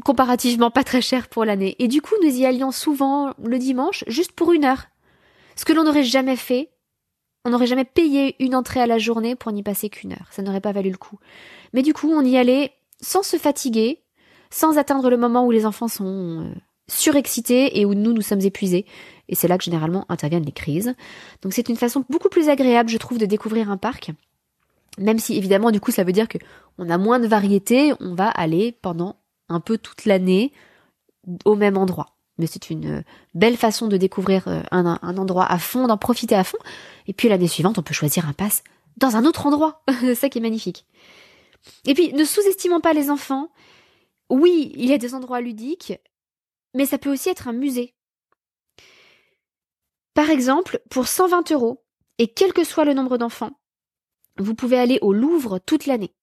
comparativement 0.03 0.71
pas 0.71 0.83
très 0.83 1.01
cher 1.01 1.27
pour 1.27 1.45
l'année. 1.45 1.75
Et 1.79 1.87
du 1.87 2.01
coup, 2.01 2.15
nous 2.21 2.29
y 2.29 2.45
allions 2.45 2.71
souvent 2.71 3.33
le 3.43 3.57
dimanche, 3.57 4.03
juste 4.07 4.33
pour 4.33 4.53
une 4.53 4.65
heure. 4.65 4.87
Ce 5.55 5.65
que 5.65 5.73
l'on 5.73 5.83
n'aurait 5.83 6.03
jamais 6.03 6.35
fait, 6.35 6.69
on 7.45 7.49
n'aurait 7.49 7.67
jamais 7.67 7.85
payé 7.85 8.35
une 8.43 8.55
entrée 8.55 8.81
à 8.81 8.87
la 8.87 8.97
journée 8.97 9.35
pour 9.35 9.51
n'y 9.51 9.63
passer 9.63 9.89
qu'une 9.89 10.11
heure. 10.11 10.27
Ça 10.31 10.41
n'aurait 10.41 10.61
pas 10.61 10.73
valu 10.73 10.91
le 10.91 10.97
coup. 10.97 11.17
Mais 11.73 11.81
du 11.81 11.93
coup, 11.93 12.11
on 12.11 12.21
y 12.21 12.37
allait 12.37 12.73
sans 13.01 13.23
se 13.23 13.37
fatiguer, 13.37 14.03
sans 14.49 14.77
atteindre 14.77 15.09
le 15.09 15.17
moment 15.17 15.45
où 15.45 15.51
les 15.51 15.65
enfants 15.65 15.87
sont 15.87 16.41
euh, 16.41 16.53
surexcités 16.89 17.79
et 17.79 17.85
où 17.85 17.93
nous 17.93 18.13
nous 18.13 18.21
sommes 18.21 18.41
épuisés. 18.41 18.85
Et 19.29 19.35
c'est 19.35 19.47
là 19.47 19.57
que 19.57 19.63
généralement 19.63 20.05
interviennent 20.09 20.45
les 20.45 20.51
crises. 20.51 20.93
Donc 21.41 21.53
c'est 21.53 21.69
une 21.69 21.75
façon 21.75 22.05
beaucoup 22.09 22.29
plus 22.29 22.49
agréable, 22.49 22.89
je 22.89 22.97
trouve, 22.97 23.17
de 23.17 23.25
découvrir 23.25 23.69
un 23.69 23.77
parc. 23.77 24.11
Même 24.97 25.19
si 25.19 25.37
évidemment 25.37 25.71
du 25.71 25.79
coup 25.79 25.91
ça 25.91 26.03
veut 26.03 26.13
dire 26.13 26.27
que 26.27 26.37
on 26.77 26.89
a 26.89 26.97
moins 26.97 27.19
de 27.19 27.27
variété, 27.27 27.93
on 27.99 28.15
va 28.15 28.29
aller 28.29 28.71
pendant 28.71 29.17
un 29.49 29.59
peu 29.59 29.77
toute 29.77 30.05
l'année 30.05 30.51
au 31.45 31.55
même 31.55 31.77
endroit. 31.77 32.15
Mais 32.37 32.47
c'est 32.47 32.69
une 32.69 33.03
belle 33.33 33.57
façon 33.57 33.87
de 33.87 33.97
découvrir 33.97 34.47
euh, 34.47 34.61
un, 34.71 34.99
un 35.01 35.17
endroit 35.17 35.51
à 35.51 35.57
fond, 35.57 35.87
d'en 35.87 35.97
profiter 35.97 36.35
à 36.35 36.43
fond. 36.43 36.59
Et 37.07 37.13
puis 37.13 37.29
l'année 37.29 37.47
suivante, 37.47 37.79
on 37.79 37.83
peut 37.83 37.95
choisir 37.95 38.27
un 38.29 38.33
pass 38.33 38.63
dans 38.97 39.15
un 39.15 39.25
autre 39.25 39.45
endroit. 39.45 39.81
c'est 40.01 40.15
ça 40.15 40.29
qui 40.29 40.39
est 40.39 40.41
magnifique. 40.41 40.85
Et 41.85 41.93
puis, 41.93 42.13
ne 42.13 42.23
sous-estimons 42.23 42.81
pas 42.81 42.93
les 42.93 43.09
enfants. 43.09 43.49
Oui, 44.29 44.71
il 44.75 44.89
y 44.89 44.93
a 44.93 44.97
des 44.97 45.13
endroits 45.15 45.41
ludiques, 45.41 45.93
mais 46.73 46.85
ça 46.85 46.97
peut 46.97 47.11
aussi 47.11 47.29
être 47.29 47.47
un 47.47 47.53
musée. 47.53 47.95
Par 50.13 50.29
exemple, 50.29 50.81
pour 50.89 51.07
120 51.07 51.51
euros, 51.51 51.83
et 52.17 52.27
quel 52.27 52.53
que 52.53 52.63
soit 52.63 52.85
le 52.85 52.93
nombre 52.93 53.17
d'enfants, 53.17 53.51
vous 54.39 54.55
pouvez 54.55 54.77
aller 54.77 54.99
au 55.01 55.13
Louvre 55.13 55.59
toute 55.59 55.85
l'année. 55.85 56.13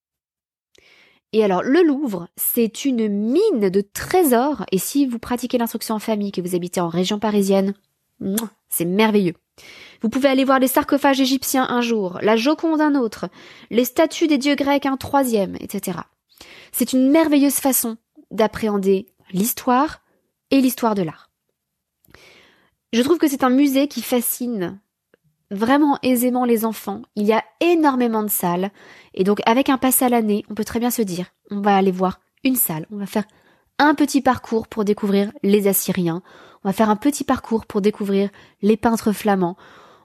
Et 1.33 1.43
alors, 1.43 1.63
le 1.63 1.83
Louvre, 1.83 2.29
c'est 2.37 2.85
une 2.85 3.09
mine 3.09 3.69
de 3.69 3.81
trésors, 3.81 4.65
et 4.71 4.79
si 4.79 5.07
vous 5.07 5.19
pratiquez 5.19 5.59
l'instruction 5.59 5.97
en 5.97 6.01
famille, 6.01 6.33
que 6.33 6.41
vous 6.41 6.55
habitez 6.55 6.81
en 6.81 6.89
région 6.89 7.19
parisienne, 7.19 7.75
c'est 8.69 8.85
merveilleux. 8.85 9.35
Vous 10.03 10.09
pouvez 10.09 10.29
aller 10.29 10.45
voir 10.45 10.59
les 10.59 10.69
sarcophages 10.69 11.21
égyptiens 11.21 11.67
un 11.69 11.81
jour, 11.81 12.19
la 12.23 12.37
Joconde 12.37 12.81
un 12.81 12.95
autre, 12.95 13.29
les 13.71 13.85
statues 13.85 14.27
des 14.27 14.39
dieux 14.39 14.55
grecs 14.55 14.87
un 14.87 14.97
troisième, 14.97 15.57
etc. 15.61 15.99
C'est 16.73 16.93
une 16.93 17.11
merveilleuse 17.11 17.55
façon 17.55 17.97
d'appréhender 18.31 19.07
l'histoire, 19.33 20.01
et 20.55 20.61
l'histoire 20.61 20.95
de 20.95 21.03
l'art. 21.03 21.31
Je 22.93 23.03
trouve 23.03 23.19
que 23.19 23.27
c'est 23.27 23.43
un 23.43 23.51
musée 23.51 23.89
qui 23.89 24.03
fascine 24.03 24.79
vraiment 25.51 25.99
aisément 26.03 26.45
les 26.45 26.65
enfants. 26.65 27.03
Il 27.17 27.27
y 27.27 27.33
a 27.33 27.43
énormément 27.61 28.23
de 28.23 28.31
salles. 28.31 28.71
Et 29.15 29.25
donc, 29.25 29.41
avec 29.47 29.69
un 29.69 29.79
pass 29.79 30.01
à 30.01 30.09
l'année, 30.09 30.45
on 30.49 30.55
peut 30.55 30.65
très 30.65 30.79
bien 30.79 30.93
se 30.93 31.03
dire, 31.03 31.27
on 31.51 31.61
va 31.61 31.77
aller 31.77 31.91
voir 31.91 32.21
une 32.45 32.55
salle. 32.55 32.87
On 32.93 32.97
va 32.99 33.07
faire 33.07 33.25
un 33.81 33.97
petit 33.97 34.21
parcours 34.21 34.69
pour 34.69 34.85
découvrir 34.85 35.33
les 35.43 35.67
Assyriens. 35.67 36.23
On 36.63 36.69
va 36.69 36.73
faire 36.73 36.89
un 36.89 36.97
petit 36.97 37.25
parcours 37.25 37.67
pour 37.67 37.81
découvrir 37.81 38.31
les 38.63 38.77
peintres 38.77 39.11
flamands. 39.11 39.57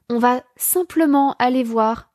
On 0.10 0.18
va 0.18 0.42
simplement 0.56 1.36
aller 1.38 1.64
voir 1.64 2.12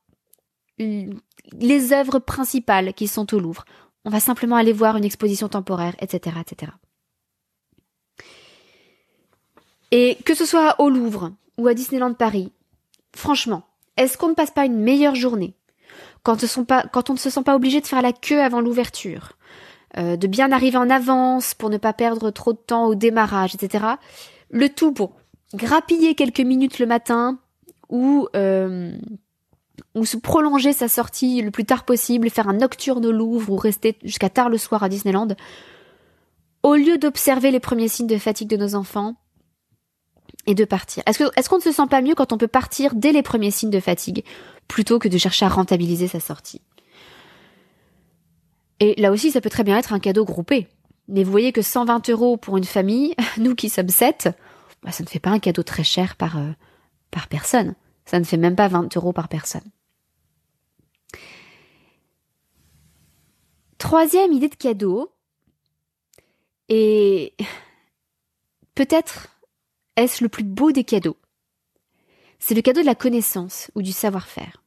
les 0.78 1.92
œuvres 1.92 2.18
principales 2.18 2.94
qui 2.94 3.06
sont 3.06 3.32
au 3.32 3.38
Louvre. 3.38 3.64
On 4.04 4.10
va 4.10 4.18
simplement 4.18 4.56
aller 4.56 4.72
voir 4.72 4.96
une 4.96 5.04
exposition 5.04 5.48
temporaire, 5.48 5.94
etc., 6.00 6.36
etc. 6.40 6.72
Et 9.96 10.18
que 10.24 10.34
ce 10.34 10.44
soit 10.44 10.74
au 10.80 10.90
Louvre 10.90 11.30
ou 11.56 11.68
à 11.68 11.74
Disneyland 11.74 12.14
Paris, 12.14 12.50
franchement, 13.14 13.62
est-ce 13.96 14.18
qu'on 14.18 14.26
ne 14.26 14.34
passe 14.34 14.50
pas 14.50 14.64
une 14.64 14.80
meilleure 14.80 15.14
journée 15.14 15.54
quand, 16.24 16.32
on 16.42 17.12
ne 17.12 17.18
se 17.18 17.30
sent 17.30 17.42
pas 17.44 17.54
obligé 17.54 17.80
de 17.80 17.86
faire 17.86 18.02
la 18.02 18.12
queue 18.12 18.40
avant 18.42 18.60
l'ouverture, 18.60 19.34
euh, 19.96 20.16
de 20.16 20.26
bien 20.26 20.50
arriver 20.50 20.78
en 20.78 20.90
avance 20.90 21.54
pour 21.54 21.70
ne 21.70 21.76
pas 21.76 21.92
perdre 21.92 22.32
trop 22.32 22.52
de 22.52 22.58
temps 22.58 22.86
au 22.86 22.96
démarrage, 22.96 23.54
etc. 23.54 23.84
Le 24.50 24.68
tout 24.68 24.90
pour 24.90 25.12
grappiller 25.54 26.16
quelques 26.16 26.40
minutes 26.40 26.80
le 26.80 26.86
matin 26.86 27.38
ou 27.88 28.26
euh, 28.34 28.96
ou 29.94 30.04
se 30.04 30.16
prolonger 30.16 30.72
sa 30.72 30.88
sortie 30.88 31.40
le 31.40 31.52
plus 31.52 31.66
tard 31.66 31.84
possible, 31.84 32.30
faire 32.30 32.48
un 32.48 32.54
nocturne 32.54 33.06
au 33.06 33.12
Louvre 33.12 33.52
ou 33.52 33.56
rester 33.56 33.96
jusqu'à 34.02 34.28
tard 34.28 34.48
le 34.48 34.58
soir 34.58 34.82
à 34.82 34.88
Disneyland, 34.88 35.28
au 36.64 36.74
lieu 36.74 36.98
d'observer 36.98 37.52
les 37.52 37.60
premiers 37.60 37.86
signes 37.86 38.08
de 38.08 38.18
fatigue 38.18 38.48
de 38.48 38.56
nos 38.56 38.74
enfants, 38.74 39.14
et 40.46 40.54
de 40.54 40.64
partir. 40.64 41.02
Est-ce 41.06 41.48
qu'on 41.48 41.56
ne 41.56 41.62
se 41.62 41.72
sent 41.72 41.86
pas 41.88 42.02
mieux 42.02 42.14
quand 42.14 42.32
on 42.32 42.38
peut 42.38 42.48
partir 42.48 42.94
dès 42.94 43.12
les 43.12 43.22
premiers 43.22 43.50
signes 43.50 43.70
de 43.70 43.80
fatigue 43.80 44.24
plutôt 44.68 44.98
que 44.98 45.08
de 45.08 45.18
chercher 45.18 45.46
à 45.46 45.48
rentabiliser 45.48 46.08
sa 46.08 46.20
sortie? 46.20 46.60
Et 48.80 49.00
là 49.00 49.10
aussi, 49.10 49.30
ça 49.30 49.40
peut 49.40 49.50
très 49.50 49.64
bien 49.64 49.78
être 49.78 49.92
un 49.92 50.00
cadeau 50.00 50.24
groupé. 50.24 50.68
Mais 51.08 51.22
vous 51.22 51.30
voyez 51.30 51.52
que 51.52 51.62
120 51.62 52.08
euros 52.10 52.36
pour 52.36 52.56
une 52.56 52.64
famille, 52.64 53.14
nous 53.38 53.54
qui 53.54 53.68
sommes 53.68 53.88
7, 53.88 54.30
bah, 54.82 54.92
ça 54.92 55.02
ne 55.02 55.08
fait 55.08 55.20
pas 55.20 55.30
un 55.30 55.38
cadeau 55.38 55.62
très 55.62 55.84
cher 55.84 56.16
par, 56.16 56.38
euh, 56.38 56.50
par 57.10 57.28
personne. 57.28 57.74
Ça 58.04 58.18
ne 58.18 58.24
fait 58.24 58.36
même 58.36 58.56
pas 58.56 58.68
20 58.68 58.96
euros 58.96 59.12
par 59.12 59.28
personne. 59.28 59.70
Troisième 63.78 64.32
idée 64.32 64.48
de 64.48 64.54
cadeau, 64.54 65.14
et 66.68 67.34
peut-être 68.74 69.28
est-ce 69.96 70.22
le 70.22 70.28
plus 70.28 70.44
beau 70.44 70.72
des 70.72 70.84
cadeaux? 70.84 71.16
C'est 72.38 72.54
le 72.54 72.62
cadeau 72.62 72.80
de 72.80 72.86
la 72.86 72.94
connaissance 72.94 73.70
ou 73.74 73.82
du 73.82 73.92
savoir-faire. 73.92 74.62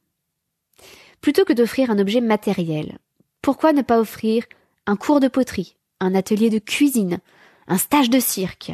Plutôt 1.20 1.44
que 1.44 1.52
d'offrir 1.52 1.90
un 1.90 1.98
objet 1.98 2.20
matériel, 2.20 2.98
pourquoi 3.42 3.72
ne 3.72 3.82
pas 3.82 4.00
offrir 4.00 4.44
un 4.86 4.96
cours 4.96 5.20
de 5.20 5.28
poterie, 5.28 5.76
un 6.00 6.14
atelier 6.14 6.50
de 6.50 6.58
cuisine, 6.58 7.18
un 7.66 7.78
stage 7.78 8.10
de 8.10 8.20
cirque? 8.20 8.72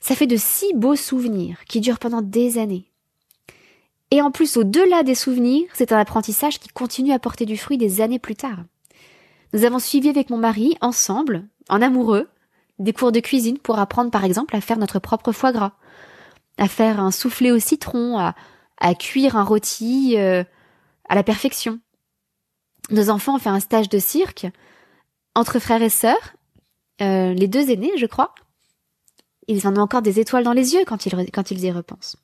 Ça 0.00 0.14
fait 0.14 0.26
de 0.26 0.36
si 0.36 0.74
beaux 0.74 0.96
souvenirs 0.96 1.64
qui 1.66 1.80
durent 1.80 1.98
pendant 1.98 2.22
des 2.22 2.58
années. 2.58 2.90
Et 4.10 4.20
en 4.20 4.30
plus, 4.30 4.56
au-delà 4.56 5.02
des 5.02 5.14
souvenirs, 5.14 5.68
c'est 5.72 5.92
un 5.92 5.98
apprentissage 5.98 6.58
qui 6.58 6.68
continue 6.68 7.12
à 7.12 7.18
porter 7.18 7.46
du 7.46 7.56
fruit 7.56 7.78
des 7.78 8.00
années 8.00 8.18
plus 8.18 8.36
tard. 8.36 8.64
Nous 9.54 9.64
avons 9.64 9.78
suivi 9.78 10.08
avec 10.08 10.30
mon 10.30 10.36
mari, 10.36 10.76
ensemble, 10.80 11.48
en 11.68 11.80
amoureux, 11.80 12.28
des 12.84 12.92
cours 12.92 13.10
de 13.10 13.20
cuisine 13.20 13.58
pour 13.58 13.78
apprendre 13.78 14.10
par 14.10 14.24
exemple 14.24 14.54
à 14.54 14.60
faire 14.60 14.78
notre 14.78 14.98
propre 14.98 15.32
foie 15.32 15.52
gras, 15.52 15.72
à 16.58 16.68
faire 16.68 17.00
un 17.00 17.10
soufflé 17.10 17.50
au 17.50 17.58
citron, 17.58 18.18
à, 18.18 18.34
cuire 18.94 19.36
un 19.36 19.44
rôti 19.44 20.14
euh, 20.18 20.44
à 21.08 21.14
la 21.14 21.22
perfection. 21.22 21.80
Nos 22.90 23.08
enfants 23.08 23.36
ont 23.36 23.38
fait 23.38 23.48
un 23.48 23.60
stage 23.60 23.88
de 23.88 23.98
cirque 23.98 24.46
entre 25.34 25.58
frères 25.58 25.82
et 25.82 25.88
sœurs, 25.88 26.34
euh, 27.00 27.32
les 27.32 27.48
deux 27.48 27.70
aînés, 27.70 27.92
je 27.96 28.06
crois. 28.06 28.34
Ils 29.48 29.66
en 29.66 29.76
ont 29.76 29.80
encore 29.80 30.02
des 30.02 30.20
étoiles 30.20 30.44
dans 30.44 30.52
les 30.52 30.74
yeux 30.74 30.84
quand 30.86 31.06
ils, 31.06 31.30
quand 31.32 31.50
ils 31.50 31.64
y 31.64 31.72
repensent. 31.72 32.18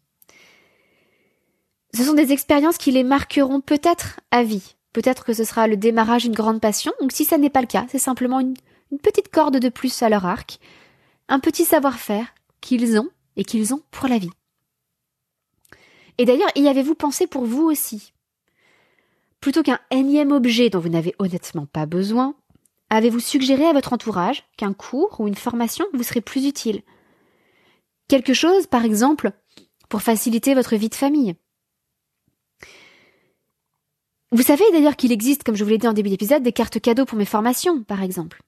Ce 1.95 2.05
sont 2.05 2.15
des 2.15 2.33
expériences 2.33 2.79
qui 2.79 2.93
les 2.93 3.03
marqueront 3.03 3.61
peut-être 3.61 4.21
à 4.31 4.45
vie. 4.45 4.77
Peut-être 4.93 5.25
que 5.25 5.33
ce 5.33 5.45
sera 5.45 5.67
le 5.67 5.77
démarrage 5.77 6.23
d'une 6.23 6.35
grande 6.35 6.61
passion, 6.61 6.93
ou 7.01 7.09
si 7.11 7.25
ça 7.25 7.39
n'est 7.39 7.51
pas 7.51 7.61
le 7.63 7.67
cas, 7.67 7.87
c'est 7.89 7.99
simplement 7.99 8.41
une, 8.41 8.55
une 8.91 8.99
petite 8.99 9.31
corde 9.31 9.59
de 9.59 9.69
plus 9.69 10.03
à 10.03 10.09
leur 10.09 10.27
arc, 10.27 10.59
un 11.29 11.41
petit 11.41 11.65
savoir-faire 11.65 12.35
qu'ils 12.61 12.99
ont 12.99 13.09
et 13.37 13.45
qu'ils 13.45 13.73
ont 13.75 13.83
pour 13.91 14.09
la 14.09 14.19
vie. 14.19 14.31
Et 16.19 16.25
d'ailleurs, 16.25 16.51
y 16.57 16.69
avez-vous 16.69 16.95
pensé 16.95 17.27
pour 17.27 17.45
vous 17.45 17.63
aussi? 17.63 18.13
Plutôt 19.41 19.63
qu'un 19.63 19.81
énième 19.91 20.33
objet 20.33 20.69
dont 20.69 20.81
vous 20.81 20.91
n'avez 20.91 21.15
honnêtement 21.19 21.67
pas 21.67 21.87
besoin, 21.87 22.35
avez-vous 22.91 23.21
suggéré 23.21 23.65
à 23.65 23.73
votre 23.73 23.93
entourage 23.93 24.45
qu'un 24.57 24.75
cours 24.75 25.19
ou 25.21 25.29
une 25.29 25.35
formation 25.35 25.87
vous 25.95 26.03
serait 26.03 26.21
plus 26.21 26.47
utile 26.47 26.83
Quelque 28.09 28.35
chose, 28.35 28.67
par 28.67 28.85
exemple, 28.85 29.31
pour 29.89 30.03
faciliter 30.03 30.55
votre 30.55 30.77
vie 30.77 30.89
de 30.89 30.95
famille? 30.95 31.37
Vous 34.33 34.43
savez 34.43 34.65
d'ailleurs 34.73 34.97
qu'il 34.97 35.13
existe, 35.13 35.43
comme 35.43 35.57
je 35.57 35.65
vous 35.65 35.71
l'ai 35.71 35.79
dit 35.79 35.89
en 35.89 35.93
début 35.93 36.11
d'épisode, 36.11 36.43
des 36.43 36.53
cartes 36.53 36.81
cadeaux 36.81 37.05
pour 37.05 37.19
mes 37.19 37.25
formations, 37.25 37.83
par 37.83 38.03
exemple. 38.03 38.43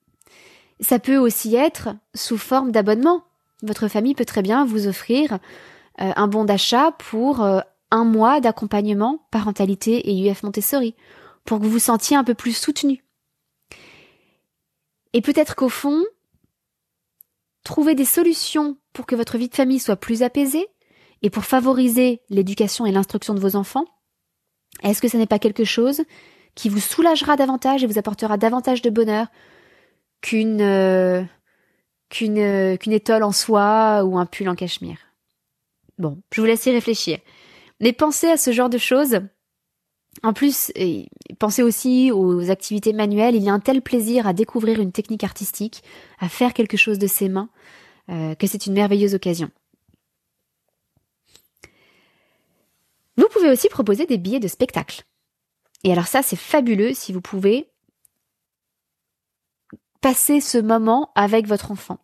Ça 0.83 0.99
peut 0.99 1.17
aussi 1.17 1.55
être 1.55 1.91
sous 2.15 2.37
forme 2.37 2.73
d'abonnement. 2.73 3.23
Votre 3.63 3.89
famille 3.89 4.15
peut 4.15 4.25
très 4.25 4.43
bien 4.43 4.65
vous 4.65 4.89
offrir 4.89 5.35
euh, 6.01 6.13
un 6.17 6.27
bon 6.27 6.45
d'achat 6.45 6.93
pour 6.99 7.43
euh, 7.43 7.61
un 7.91 8.05
mois 8.05 8.41
d'accompagnement 8.41 9.27
parentalité 9.31 10.11
et 10.11 10.29
UF 10.29 10.43
Montessori, 10.43 10.95
pour 11.45 11.59
que 11.59 11.65
vous 11.65 11.71
vous 11.71 11.79
sentiez 11.79 12.17
un 12.17 12.25
peu 12.25 12.35
plus 12.35 12.57
soutenu. 12.57 13.05
Et 15.13 15.21
peut-être 15.21 15.55
qu'au 15.55 15.69
fond, 15.69 16.03
trouver 17.65 17.95
des 17.95 18.05
solutions 18.05 18.77
pour 18.93 19.07
que 19.07 19.15
votre 19.15 19.39
vie 19.39 19.49
de 19.49 19.55
famille 19.55 19.79
soit 19.79 19.97
plus 19.97 20.23
apaisée 20.23 20.67
et 21.23 21.31
pour 21.31 21.45
favoriser 21.45 22.23
l'éducation 22.29 22.87
et 22.87 22.93
l'instruction 22.93 23.35
de 23.35 23.41
vos 23.41 23.55
enfants, 23.55 23.85
est-ce 24.83 25.01
que 25.01 25.09
ce 25.09 25.17
n'est 25.17 25.27
pas 25.27 25.39
quelque 25.39 25.65
chose 25.65 26.03
qui 26.55 26.69
vous 26.69 26.81
soulagera 26.81 27.37
davantage 27.37 27.85
et 27.85 27.87
vous 27.87 27.99
apportera 27.99 28.37
davantage 28.37 28.83
de 28.83 28.91
bonheur 28.91 29.29
qu'une 30.23 30.63
euh, 30.63 31.23
qu'une 32.09 32.39
euh, 32.39 32.77
qu'une 32.77 32.93
étole 32.93 33.23
en 33.23 33.33
soie 33.33 34.05
ou 34.05 34.19
un 34.19 34.27
pull 34.27 34.49
en 34.49 34.55
cachemire 34.55 34.99
Bon, 35.99 36.23
je 36.33 36.41
vous 36.41 36.47
laisse 36.47 36.65
y 36.65 36.71
réfléchir. 36.71 37.19
Mais 37.81 37.93
pensez 37.93 38.29
à 38.29 38.37
ce 38.37 38.53
genre 38.53 38.71
de 38.71 38.79
choses. 38.79 39.21
En 40.23 40.33
plus, 40.33 40.73
pensez 41.39 41.63
aussi 41.63 42.11
aux 42.13 42.51
activités 42.51 42.93
manuelles. 42.93 43.35
Il 43.35 43.43
y 43.43 43.49
a 43.49 43.53
un 43.53 43.61
tel 43.61 43.83
plaisir 43.83 44.27
à 44.27 44.33
découvrir 44.33 44.81
une 44.81 44.93
technique 44.93 45.25
artistique, 45.25 45.83
à 46.19 46.29
faire 46.29 46.55
quelque 46.55 46.77
chose 46.77 46.99
de 46.99 47.07
ses 47.07 47.29
mains, 47.29 47.49
euh, 48.11 48.35
que 48.35 48.47
c'est 48.47 48.67
une 48.67 48.75
merveilleuse 48.75 49.15
occasion. 49.15 49.51
Vous 53.17 53.29
pouvez 53.31 53.51
aussi 53.51 53.69
proposer 53.69 54.07
des 54.07 54.19
billets 54.19 54.41
de 54.41 54.49
spectacle. 54.49 55.03
Et 55.85 55.93
alors 55.93 56.07
ça, 56.07 56.23
c'est 56.23 56.37
fabuleux 56.37 56.95
si 56.95 57.13
vous 57.13 57.21
pouvez 57.21 57.72
passer 60.03 60.41
ce 60.41 60.59
moment 60.59 61.11
avec 61.15 61.47
votre 61.47 61.71
enfant. 61.71 61.99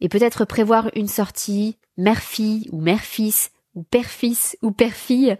Et 0.00 0.08
peut-être 0.08 0.44
prévoir 0.44 0.90
une 0.94 1.08
sortie 1.08 1.78
mère-fille 1.96 2.68
ou 2.70 2.80
mère-fils 2.80 3.50
ou 3.74 3.82
père-fils 3.82 4.56
ou 4.62 4.70
père-fille, 4.70 5.36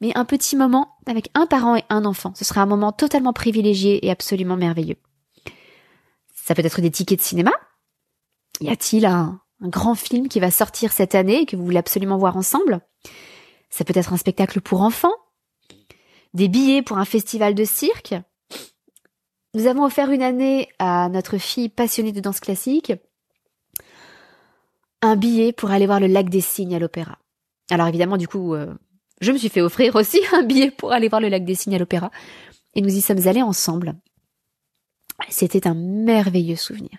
mais 0.00 0.12
un 0.16 0.24
petit 0.24 0.56
moment 0.56 0.96
avec 1.06 1.30
un 1.34 1.46
parent 1.46 1.74
et 1.74 1.84
un 1.88 2.04
enfant. 2.04 2.32
Ce 2.36 2.44
sera 2.44 2.60
un 2.60 2.66
moment 2.66 2.92
totalement 2.92 3.32
privilégié 3.32 4.06
et 4.06 4.10
absolument 4.10 4.56
merveilleux. 4.56 4.98
Ça 6.34 6.54
peut 6.54 6.64
être 6.64 6.80
des 6.80 6.90
tickets 6.90 7.18
de 7.18 7.24
cinéma. 7.24 7.52
Y 8.60 8.68
a-t-il 8.70 9.06
un, 9.06 9.40
grand 9.62 9.94
film 9.94 10.28
qui 10.28 10.38
va 10.38 10.50
sortir 10.50 10.92
cette 10.92 11.14
année 11.14 11.40
et 11.40 11.46
que 11.46 11.56
vous 11.56 11.64
voulez 11.64 11.78
absolument 11.78 12.18
voir 12.18 12.36
ensemble? 12.36 12.80
Ça 13.70 13.84
peut 13.84 13.96
être 13.96 14.12
un 14.12 14.16
spectacle 14.16 14.60
pour 14.60 14.82
enfants, 14.82 15.14
des 16.34 16.48
billets 16.48 16.82
pour 16.82 16.98
un 16.98 17.04
festival 17.04 17.54
de 17.54 17.64
cirque. 17.64 18.14
Nous 19.58 19.66
avons 19.66 19.84
offert 19.84 20.12
une 20.12 20.22
année 20.22 20.68
à 20.78 21.08
notre 21.08 21.36
fille 21.36 21.68
passionnée 21.68 22.12
de 22.12 22.20
danse 22.20 22.38
classique 22.38 22.92
un 25.02 25.16
billet 25.16 25.52
pour 25.52 25.72
aller 25.72 25.86
voir 25.86 25.98
le 25.98 26.06
lac 26.06 26.28
des 26.28 26.40
cygnes 26.40 26.76
à 26.76 26.78
l'opéra. 26.78 27.18
Alors 27.68 27.88
évidemment, 27.88 28.18
du 28.18 28.28
coup, 28.28 28.54
euh, 28.54 28.72
je 29.20 29.32
me 29.32 29.36
suis 29.36 29.48
fait 29.48 29.60
offrir 29.60 29.96
aussi 29.96 30.20
un 30.32 30.44
billet 30.44 30.70
pour 30.70 30.92
aller 30.92 31.08
voir 31.08 31.20
le 31.20 31.28
lac 31.28 31.44
des 31.44 31.56
Cygnes 31.56 31.74
à 31.74 31.78
l'opéra. 31.78 32.12
Et 32.76 32.82
nous 32.82 32.96
y 32.96 33.00
sommes 33.00 33.26
allés 33.26 33.42
ensemble. 33.42 33.96
C'était 35.28 35.66
un 35.66 35.74
merveilleux 35.74 36.54
souvenir. 36.54 36.96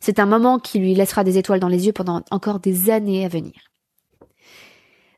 C'est 0.00 0.18
un 0.18 0.26
moment 0.26 0.58
qui 0.58 0.80
lui 0.80 0.94
laissera 0.94 1.22
des 1.22 1.38
étoiles 1.38 1.60
dans 1.60 1.68
les 1.68 1.86
yeux 1.86 1.92
pendant 1.92 2.24
encore 2.32 2.58
des 2.58 2.90
années 2.90 3.24
à 3.24 3.28
venir. 3.28 3.70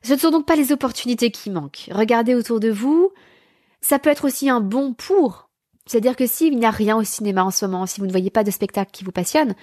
Ce 0.03 0.13
ne 0.13 0.19
sont 0.19 0.29
donc 0.29 0.45
pas 0.45 0.55
les 0.55 0.71
opportunités 0.71 1.31
qui 1.31 1.49
manquent. 1.49 1.89
Regardez 1.91 2.35
autour 2.35 2.59
de 2.59 2.69
vous. 2.69 3.11
Ça 3.81 3.97
peut 3.97 4.11
être 4.11 4.25
aussi 4.25 4.47
un 4.47 4.61
bon 4.61 4.93
pour. 4.93 5.49
C'est-à-dire 5.85 6.15
que 6.15 6.27
s'il 6.27 6.57
n'y 6.57 6.65
a 6.65 6.71
rien 6.71 6.97
au 6.97 7.03
cinéma 7.03 7.43
en 7.43 7.51
ce 7.51 7.65
moment, 7.65 7.85
si 7.85 7.99
vous 7.99 8.05
ne 8.05 8.11
voyez 8.11 8.29
pas 8.29 8.43
de 8.43 8.51
spectacle 8.51 8.91
qui 8.91 9.03
vous 9.03 9.11
passionne, 9.11 9.55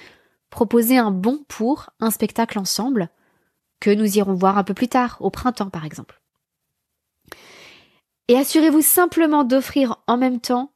proposez 0.51 0.99
un 0.99 1.11
bon 1.11 1.45
pour 1.49 1.91
un 2.01 2.11
spectacle 2.11 2.59
ensemble 2.59 3.09
que 3.81 3.91
nous 3.91 4.19
irons 4.19 4.35
voir 4.35 4.59
un 4.59 4.65
peu 4.65 4.75
plus 4.75 4.89
tard, 4.89 5.17
au 5.21 5.31
printemps 5.31 5.71
par 5.71 5.85
exemple. 5.85 6.21
Et 8.29 8.37
assurez-vous 8.37 8.83
simplement 8.83 9.45
d'offrir 9.45 9.97
en 10.07 10.17
même 10.17 10.41
temps 10.41 10.73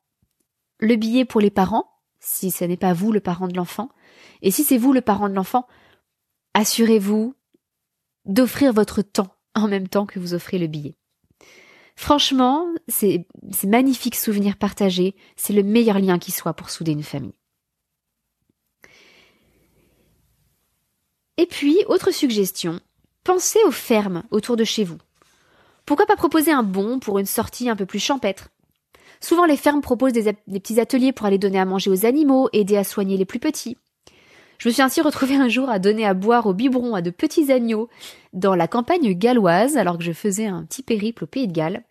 le 0.80 0.96
billet 0.96 1.24
pour 1.24 1.40
les 1.40 1.50
parents, 1.50 1.88
si 2.18 2.50
ce 2.50 2.64
n'est 2.64 2.76
pas 2.76 2.94
vous 2.94 3.12
le 3.12 3.20
parent 3.20 3.46
de 3.46 3.56
l'enfant, 3.56 3.90
et 4.42 4.50
si 4.50 4.64
c'est 4.64 4.78
vous 4.78 4.92
le 4.92 5.02
parent 5.02 5.28
de 5.28 5.34
l'enfant, 5.34 5.66
assurez-vous 6.54 7.34
d'offrir 8.24 8.72
votre 8.72 9.02
temps 9.02 9.36
en 9.54 9.68
même 9.68 9.88
temps 9.88 10.06
que 10.06 10.18
vous 10.18 10.34
offrez 10.34 10.58
le 10.58 10.66
billet. 10.66 10.96
Franchement, 11.96 12.66
c'est 12.88 13.26
magnifiques 13.64 14.16
souvenirs 14.16 14.56
partagés, 14.56 15.14
c'est 15.36 15.52
le 15.52 15.62
meilleur 15.62 15.98
lien 15.98 16.18
qui 16.18 16.32
soit 16.32 16.54
pour 16.54 16.70
souder 16.70 16.92
une 16.92 17.02
famille. 17.02 17.38
Et 21.36 21.46
puis, 21.46 21.78
autre 21.88 22.12
suggestion, 22.12 22.80
Pensez 23.24 23.58
aux 23.66 23.70
fermes 23.70 24.22
autour 24.30 24.54
de 24.54 24.64
chez 24.64 24.84
vous. 24.84 24.98
Pourquoi 25.86 26.04
pas 26.04 26.14
proposer 26.14 26.52
un 26.52 26.62
bon 26.62 26.98
pour 26.98 27.18
une 27.18 27.24
sortie 27.24 27.70
un 27.70 27.76
peu 27.76 27.86
plus 27.86 27.98
champêtre? 27.98 28.50
Souvent 29.18 29.46
les 29.46 29.56
fermes 29.56 29.80
proposent 29.80 30.12
des, 30.12 30.34
petits 30.34 30.78
ateliers 30.78 31.12
pour 31.12 31.24
aller 31.24 31.38
donner 31.38 31.58
à 31.58 31.64
manger 31.64 31.88
aux 31.88 32.04
animaux, 32.04 32.50
aider 32.52 32.76
à 32.76 32.84
soigner 32.84 33.16
les 33.16 33.24
plus 33.24 33.38
petits. 33.38 33.78
Je 34.58 34.68
me 34.68 34.72
suis 34.72 34.82
ainsi 34.82 35.00
retrouvée 35.00 35.36
un 35.36 35.48
jour 35.48 35.68
à 35.68 35.78
donner 35.78 36.06
à 36.06 36.14
boire 36.14 36.46
au 36.46 36.54
biberon 36.54 36.94
à 36.94 37.02
de 37.02 37.10
petits 37.10 37.52
agneaux 37.52 37.88
dans 38.32 38.54
la 38.54 38.68
campagne 38.68 39.12
galloise 39.12 39.76
alors 39.76 39.98
que 39.98 40.04
je 40.04 40.12
faisais 40.12 40.46
un 40.46 40.64
petit 40.64 40.82
périple 40.82 41.24
au 41.24 41.26
pays 41.26 41.48
de 41.48 41.52
Galles 41.52 41.82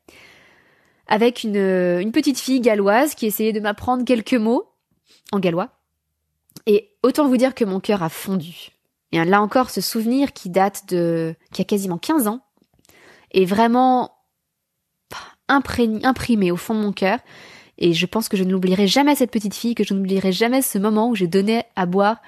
avec 1.08 1.44
une, 1.44 2.12
petite 2.12 2.40
fille 2.40 2.62
galloise 2.62 3.16
qui 3.16 3.26
essayait 3.26 3.54
de 3.54 3.60
m'apprendre 3.60 4.06
quelques 4.06 4.34
mots 4.34 4.66
en 5.32 5.40
gallois. 5.40 5.70
Et 6.66 6.92
autant 7.04 7.28
vous 7.28 7.38
dire 7.38 7.56
que 7.56 7.66
mon 7.66 7.80
cœur 7.80 8.04
a 8.04 8.10
fondu. 8.10 8.70
Et 9.12 9.24
là 9.24 9.42
encore, 9.42 9.70
ce 9.70 9.82
souvenir 9.82 10.34
qui 10.34 10.50
date 10.50 10.90
de, 10.90 11.36
qui 11.52 11.62
a 11.62 11.66
quasiment 11.66 11.98
15 11.98 12.28
ans, 12.28 12.40
est 13.32 13.46
vraiment 13.46 14.12
imprimé 15.48 16.52
au 16.52 16.56
fond 16.56 16.74
de 16.74 16.80
mon 16.80 16.94
cœur. 16.94 17.20
Et 17.78 17.94
je 17.94 18.06
pense 18.06 18.30
que 18.30 18.38
je 18.38 18.44
n'oublierai 18.44 18.88
jamais 18.88 19.16
cette 19.16 19.32
petite 19.32 19.56
fille, 19.56 19.76
que 19.76 19.84
je 19.84 19.94
n'oublierai 19.94 20.32
jamais 20.32 20.62
ce 20.62 20.78
moment 20.78 21.10
où 21.10 21.16
j'ai 21.16 21.28
donné 21.28 21.64
à 21.76 21.86
boire 21.86 22.22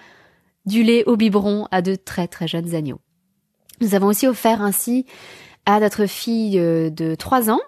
du 0.65 0.83
lait 0.83 1.03
au 1.05 1.15
biberon 1.15 1.67
à 1.71 1.81
de 1.81 1.95
très 1.95 2.27
très 2.27 2.47
jeunes 2.47 2.75
agneaux. 2.75 2.99
Nous 3.81 3.95
avons 3.95 4.07
aussi 4.07 4.27
offert 4.27 4.61
ainsi 4.61 5.05
à 5.65 5.79
notre 5.79 6.05
fille 6.05 6.59
euh, 6.59 6.89
de 6.89 7.15
3 7.15 7.49
ans 7.49 7.59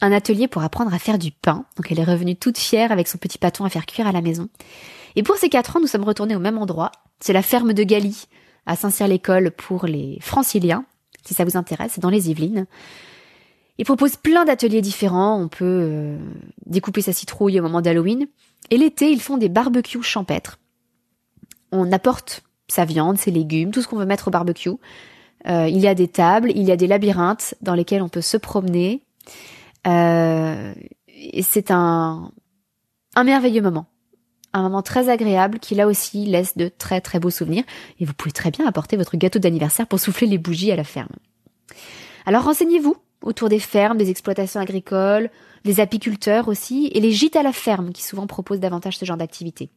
un 0.00 0.10
atelier 0.10 0.48
pour 0.48 0.62
apprendre 0.62 0.92
à 0.92 0.98
faire 0.98 1.18
du 1.18 1.30
pain. 1.30 1.64
Donc 1.76 1.90
elle 1.90 2.00
est 2.00 2.04
revenue 2.04 2.34
toute 2.34 2.58
fière 2.58 2.90
avec 2.90 3.06
son 3.06 3.18
petit 3.18 3.38
pâton 3.38 3.64
à 3.64 3.68
faire 3.68 3.86
cuire 3.86 4.06
à 4.06 4.12
la 4.12 4.20
maison. 4.20 4.48
Et 5.14 5.22
pour 5.22 5.36
ces 5.36 5.48
4 5.48 5.76
ans, 5.76 5.80
nous 5.80 5.86
sommes 5.86 6.04
retournés 6.04 6.34
au 6.34 6.40
même 6.40 6.58
endroit. 6.58 6.90
C'est 7.20 7.32
la 7.32 7.42
ferme 7.42 7.72
de 7.72 7.84
Galie 7.84 8.24
à 8.66 8.74
Saint-Cyr-l'École 8.76 9.52
pour 9.52 9.86
les 9.86 10.18
franciliens, 10.20 10.84
si 11.24 11.34
ça 11.34 11.44
vous 11.44 11.56
intéresse, 11.56 11.98
dans 12.00 12.10
les 12.10 12.30
Yvelines. 12.30 12.66
Il 13.78 13.84
propose 13.84 14.16
plein 14.16 14.44
d'ateliers 14.44 14.82
différents. 14.82 15.40
On 15.40 15.48
peut 15.48 15.64
euh, 15.64 16.18
découper 16.66 17.02
sa 17.02 17.12
citrouille 17.12 17.58
au 17.58 17.62
moment 17.62 17.80
d'Halloween. 17.80 18.26
Et 18.70 18.76
l'été, 18.76 19.10
ils 19.10 19.20
font 19.20 19.38
des 19.38 19.48
barbecues 19.48 20.02
champêtres. 20.02 20.58
On 21.72 21.90
apporte 21.90 22.42
sa 22.68 22.84
viande, 22.84 23.18
ses 23.18 23.30
légumes, 23.30 23.70
tout 23.70 23.82
ce 23.82 23.88
qu'on 23.88 23.96
veut 23.96 24.06
mettre 24.06 24.28
au 24.28 24.30
barbecue. 24.30 24.70
Euh, 25.48 25.66
il 25.68 25.78
y 25.78 25.88
a 25.88 25.94
des 25.94 26.08
tables, 26.08 26.50
il 26.54 26.62
y 26.62 26.72
a 26.72 26.76
des 26.76 26.86
labyrinthes 26.86 27.54
dans 27.60 27.74
lesquels 27.74 28.02
on 28.02 28.08
peut 28.08 28.20
se 28.20 28.36
promener. 28.36 29.02
Euh, 29.86 30.72
c'est 31.42 31.70
un, 31.70 32.30
un 33.14 33.24
merveilleux 33.24 33.62
moment. 33.62 33.86
Un 34.52 34.62
moment 34.62 34.82
très 34.82 35.08
agréable 35.08 35.58
qui 35.58 35.74
là 35.74 35.86
aussi 35.86 36.26
laisse 36.26 36.56
de 36.56 36.68
très 36.68 37.00
très 37.00 37.18
beaux 37.18 37.30
souvenirs. 37.30 37.64
Et 37.98 38.04
vous 38.04 38.12
pouvez 38.12 38.32
très 38.32 38.50
bien 38.50 38.66
apporter 38.66 38.96
votre 38.96 39.16
gâteau 39.16 39.38
d'anniversaire 39.38 39.86
pour 39.86 39.98
souffler 39.98 40.26
les 40.26 40.38
bougies 40.38 40.72
à 40.72 40.76
la 40.76 40.84
ferme. 40.84 41.14
Alors 42.26 42.44
renseignez-vous 42.44 42.96
autour 43.22 43.48
des 43.48 43.58
fermes, 43.58 43.98
des 43.98 44.10
exploitations 44.10 44.60
agricoles, 44.60 45.30
des 45.64 45.80
apiculteurs 45.80 46.48
aussi, 46.48 46.90
et 46.92 47.00
les 47.00 47.12
gîtes 47.12 47.36
à 47.36 47.42
la 47.42 47.52
ferme 47.52 47.92
qui 47.92 48.02
souvent 48.02 48.26
proposent 48.26 48.60
davantage 48.60 48.98
ce 48.98 49.04
genre 49.04 49.16
d'activité. 49.16 49.70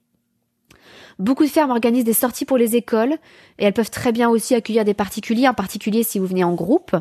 Beaucoup 1.18 1.44
de 1.46 1.50
fermes 1.50 1.72
organisent 1.72 2.04
des 2.04 2.14
sorties 2.14 2.46
pour 2.46 2.58
les 2.58 2.76
écoles, 2.76 3.14
et 3.58 3.66
elles 3.66 3.74
peuvent 3.74 3.90
très 3.90 4.12
bien 4.12 4.30
aussi 4.30 4.54
accueillir 4.54 4.84
des 4.84 4.94
particuliers, 4.94 5.48
en 5.48 5.54
particulier 5.54 6.04
si 6.04 6.20
vous 6.20 6.26
venez 6.26 6.44
en 6.44 6.54
groupe, 6.54 6.96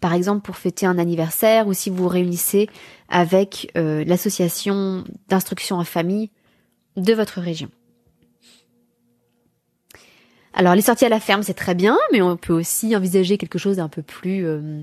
par 0.00 0.12
exemple 0.12 0.42
pour 0.42 0.56
fêter 0.56 0.84
un 0.84 0.98
anniversaire, 0.98 1.66
ou 1.66 1.72
si 1.72 1.88
vous 1.88 1.96
vous 1.96 2.08
réunissez 2.08 2.68
avec 3.08 3.72
euh, 3.76 4.04
l'association 4.04 5.04
d'instruction 5.28 5.76
en 5.76 5.84
famille 5.84 6.30
de 6.96 7.14
votre 7.14 7.40
région. 7.40 7.70
Alors 10.52 10.74
les 10.74 10.82
sorties 10.82 11.06
à 11.06 11.08
la 11.08 11.20
ferme 11.20 11.42
c'est 11.42 11.54
très 11.54 11.74
bien, 11.74 11.96
mais 12.12 12.20
on 12.20 12.36
peut 12.36 12.52
aussi 12.52 12.94
envisager 12.94 13.38
quelque 13.38 13.58
chose 13.58 13.76
d'un 13.76 13.88
peu 13.88 14.02
plus 14.02 14.46
euh, 14.46 14.82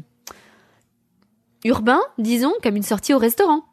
urbain, 1.64 2.02
disons, 2.18 2.54
comme 2.64 2.76
une 2.76 2.84
sortie 2.84 3.14
au 3.14 3.20
restaurant. 3.20 3.64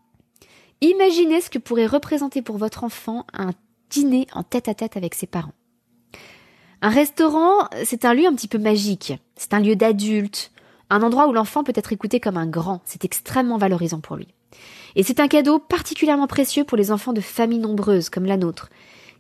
Imaginez 0.80 1.40
ce 1.40 1.50
que 1.50 1.58
pourrait 1.58 1.86
représenter 1.86 2.42
pour 2.42 2.58
votre 2.58 2.84
enfant 2.84 3.26
un 3.32 3.52
dîner 3.90 4.27
en 4.33 4.42
tête 4.42 4.68
à 4.68 4.74
tête 4.74 4.96
avec 4.96 5.14
ses 5.14 5.27
parents. 5.27 5.55
Un 6.81 6.90
restaurant, 6.90 7.68
c'est 7.85 8.05
un 8.05 8.14
lieu 8.14 8.27
un 8.27 8.35
petit 8.35 8.48
peu 8.48 8.59
magique. 8.59 9.14
C'est 9.37 9.55
un 9.55 9.61
lieu 9.61 9.74
d'adulte, 9.74 10.53
un 10.90 11.03
endroit 11.03 11.27
où 11.27 11.33
l'enfant 11.33 11.64
peut 11.64 11.72
être 11.74 11.92
écouté 11.92 12.20
comme 12.20 12.37
un 12.37 12.46
grand. 12.46 12.81
C'est 12.85 13.05
extrêmement 13.05 13.59
valorisant 13.59 14.01
pour 14.01 14.16
lui. 14.16 14.29
Et 14.94 15.03
c'est 15.03 15.20
un 15.20 15.29
cadeau 15.29 15.59
particulièrement 15.59 16.27
précieux 16.27 16.64
pour 16.64 16.79
les 16.79 16.92
enfants 16.92 17.12
de 17.12 17.20
familles 17.20 17.59
nombreuses 17.59 18.11
comme 18.11 18.24
la 18.24 18.37
nôtre, 18.37 18.70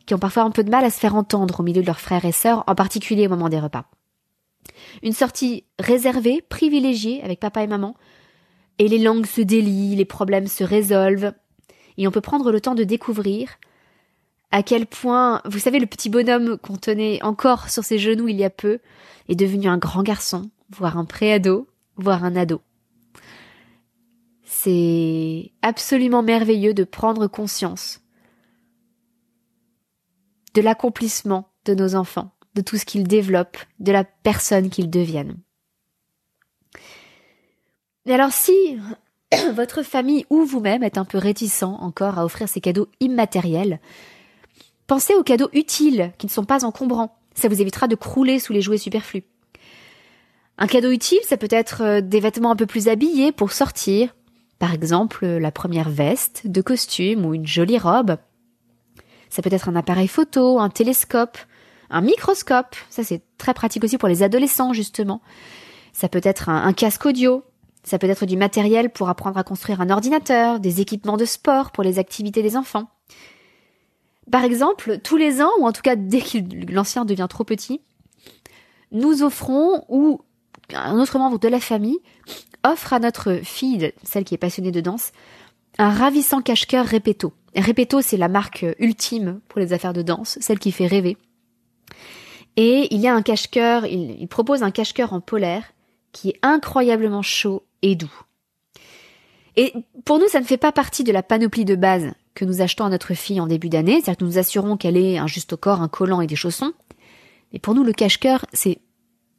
qui 0.06 0.14
ont 0.14 0.18
parfois 0.18 0.44
un 0.44 0.50
peu 0.50 0.64
de 0.64 0.70
mal 0.70 0.84
à 0.84 0.90
se 0.90 0.98
faire 0.98 1.14
entendre 1.14 1.60
au 1.60 1.62
milieu 1.62 1.82
de 1.82 1.86
leurs 1.86 2.00
frères 2.00 2.24
et 2.24 2.32
sœurs, 2.32 2.64
en 2.66 2.74
particulier 2.74 3.26
au 3.26 3.30
moment 3.30 3.48
des 3.48 3.60
repas. 3.60 3.84
Une 5.02 5.12
sortie 5.12 5.64
réservée, 5.78 6.42
privilégiée 6.48 7.22
avec 7.22 7.40
papa 7.40 7.62
et 7.62 7.66
maman, 7.66 7.94
et 8.78 8.88
les 8.88 8.98
langues 8.98 9.26
se 9.26 9.40
délient, 9.40 9.96
les 9.96 10.04
problèmes 10.04 10.46
se 10.46 10.64
résolvent, 10.64 11.32
et 11.96 12.06
on 12.06 12.12
peut 12.12 12.20
prendre 12.20 12.52
le 12.52 12.60
temps 12.60 12.74
de 12.74 12.84
découvrir 12.84 13.58
à 14.50 14.62
quel 14.62 14.86
point, 14.86 15.42
vous 15.44 15.58
savez, 15.58 15.78
le 15.78 15.86
petit 15.86 16.08
bonhomme 16.08 16.58
qu'on 16.58 16.76
tenait 16.76 17.22
encore 17.22 17.68
sur 17.68 17.84
ses 17.84 17.98
genoux 17.98 18.28
il 18.28 18.36
y 18.36 18.44
a 18.44 18.50
peu 18.50 18.78
est 19.28 19.36
devenu 19.36 19.68
un 19.68 19.78
grand 19.78 20.02
garçon, 20.02 20.50
voire 20.70 20.96
un 20.96 21.04
préado, 21.04 21.68
voire 21.96 22.24
un 22.24 22.34
ado. 22.34 22.60
C'est 24.44 25.52
absolument 25.62 26.22
merveilleux 26.22 26.74
de 26.74 26.84
prendre 26.84 27.26
conscience 27.26 28.00
de 30.54 30.62
l'accomplissement 30.62 31.50
de 31.66 31.74
nos 31.74 31.94
enfants, 31.94 32.32
de 32.54 32.62
tout 32.62 32.76
ce 32.76 32.84
qu'ils 32.84 33.06
développent, 33.06 33.58
de 33.78 33.92
la 33.92 34.02
personne 34.02 34.70
qu'ils 34.70 34.90
deviennent. 34.90 35.36
Et 38.06 38.14
alors 38.14 38.32
si 38.32 38.78
votre 39.54 39.82
famille 39.82 40.24
ou 40.30 40.44
vous-même 40.44 40.82
êtes 40.82 40.98
un 40.98 41.04
peu 41.04 41.18
réticent 41.18 41.62
encore 41.62 42.18
à 42.18 42.24
offrir 42.24 42.48
ces 42.48 42.60
cadeaux 42.60 42.88
immatériels, 43.00 43.78
pensez 44.88 45.14
aux 45.14 45.22
cadeaux 45.22 45.50
utiles 45.52 46.12
qui 46.18 46.26
ne 46.26 46.32
sont 46.32 46.44
pas 46.44 46.64
encombrants. 46.64 47.16
Ça 47.34 47.48
vous 47.48 47.60
évitera 47.60 47.86
de 47.86 47.94
crouler 47.94 48.40
sous 48.40 48.52
les 48.52 48.60
jouets 48.60 48.78
superflus. 48.78 49.22
Un 50.56 50.66
cadeau 50.66 50.90
utile, 50.90 51.20
ça 51.22 51.36
peut 51.36 51.46
être 51.50 51.82
euh, 51.82 52.00
des 52.00 52.18
vêtements 52.18 52.50
un 52.50 52.56
peu 52.56 52.66
plus 52.66 52.88
habillés 52.88 53.30
pour 53.30 53.52
sortir. 53.52 54.16
Par 54.58 54.74
exemple, 54.74 55.24
la 55.24 55.52
première 55.52 55.88
veste 55.88 56.48
de 56.48 56.60
costume 56.60 57.24
ou 57.24 57.34
une 57.34 57.46
jolie 57.46 57.78
robe. 57.78 58.16
Ça 59.30 59.40
peut 59.40 59.52
être 59.52 59.68
un 59.68 59.76
appareil 59.76 60.08
photo, 60.08 60.58
un 60.58 60.68
télescope, 60.68 61.38
un 61.90 62.00
microscope. 62.00 62.74
Ça, 62.90 63.04
c'est 63.04 63.22
très 63.36 63.54
pratique 63.54 63.84
aussi 63.84 63.98
pour 63.98 64.08
les 64.08 64.24
adolescents, 64.24 64.72
justement. 64.72 65.20
Ça 65.92 66.08
peut 66.08 66.20
être 66.24 66.48
un 66.48 66.72
casque 66.72 67.06
audio, 67.06 67.44
ça 67.84 67.98
peut 67.98 68.08
être 68.08 68.26
du 68.26 68.36
matériel 68.36 68.90
pour 68.90 69.08
apprendre 69.08 69.38
à 69.38 69.44
construire 69.44 69.80
un 69.80 69.90
ordinateur, 69.90 70.60
des 70.60 70.80
équipements 70.80 71.16
de 71.16 71.24
sport 71.24 71.70
pour 71.70 71.84
les 71.84 71.98
activités 71.98 72.42
des 72.42 72.56
enfants. 72.56 72.88
Par 74.30 74.44
exemple, 74.44 74.98
tous 74.98 75.16
les 75.16 75.40
ans, 75.42 75.50
ou 75.58 75.66
en 75.66 75.72
tout 75.72 75.82
cas 75.82 75.96
dès 75.96 76.20
que 76.20 76.38
l'ancien 76.72 77.04
devient 77.04 77.26
trop 77.28 77.44
petit, 77.44 77.80
nous 78.92 79.22
offrons, 79.22 79.84
ou 79.88 80.20
un 80.74 80.98
autre 80.98 81.18
membre 81.18 81.38
de 81.38 81.48
la 81.48 81.60
famille 81.60 81.98
offre 82.64 82.92
à 82.92 82.98
notre 82.98 83.40
fille, 83.42 83.92
celle 84.02 84.24
qui 84.24 84.34
est 84.34 84.38
passionnée 84.38 84.72
de 84.72 84.80
danse, 84.80 85.12
un 85.78 85.90
ravissant 85.90 86.42
cache-cœur 86.42 86.86
Repetto. 86.88 87.32
Repetto, 87.56 88.00
c'est 88.02 88.16
la 88.16 88.28
marque 88.28 88.66
ultime 88.78 89.40
pour 89.48 89.60
les 89.60 89.72
affaires 89.72 89.92
de 89.92 90.02
danse, 90.02 90.38
celle 90.40 90.58
qui 90.58 90.72
fait 90.72 90.86
rêver. 90.86 91.16
Et 92.56 92.92
il 92.92 93.00
y 93.00 93.06
a 93.06 93.14
un 93.14 93.22
cache-cœur, 93.22 93.86
il, 93.86 94.26
propose 94.28 94.62
un 94.62 94.72
cache-cœur 94.72 95.12
en 95.12 95.20
polaire 95.20 95.72
qui 96.12 96.30
est 96.30 96.38
incroyablement 96.42 97.22
chaud 97.22 97.64
et 97.82 97.94
doux. 97.94 98.12
Et 99.56 99.72
pour 100.04 100.18
nous, 100.18 100.28
ça 100.28 100.40
ne 100.40 100.44
fait 100.44 100.56
pas 100.56 100.72
partie 100.72 101.04
de 101.04 101.12
la 101.12 101.22
panoplie 101.22 101.64
de 101.64 101.76
base 101.76 102.12
que 102.38 102.44
nous 102.44 102.62
achetons 102.62 102.84
à 102.84 102.88
notre 102.88 103.14
fille 103.14 103.40
en 103.40 103.48
début 103.48 103.68
d'année, 103.68 103.94
c'est-à-dire 103.94 104.18
que 104.18 104.24
nous 104.24 104.30
nous 104.30 104.38
assurons 104.38 104.76
qu'elle 104.76 104.96
ait 104.96 105.18
un 105.18 105.26
juste 105.26 105.56
corps, 105.56 105.82
un 105.82 105.88
collant 105.88 106.20
et 106.20 106.28
des 106.28 106.36
chaussons. 106.36 106.72
Mais 107.52 107.58
pour 107.58 107.74
nous, 107.74 107.82
le 107.82 107.92
cache-cœur, 107.92 108.46
c'est 108.52 108.78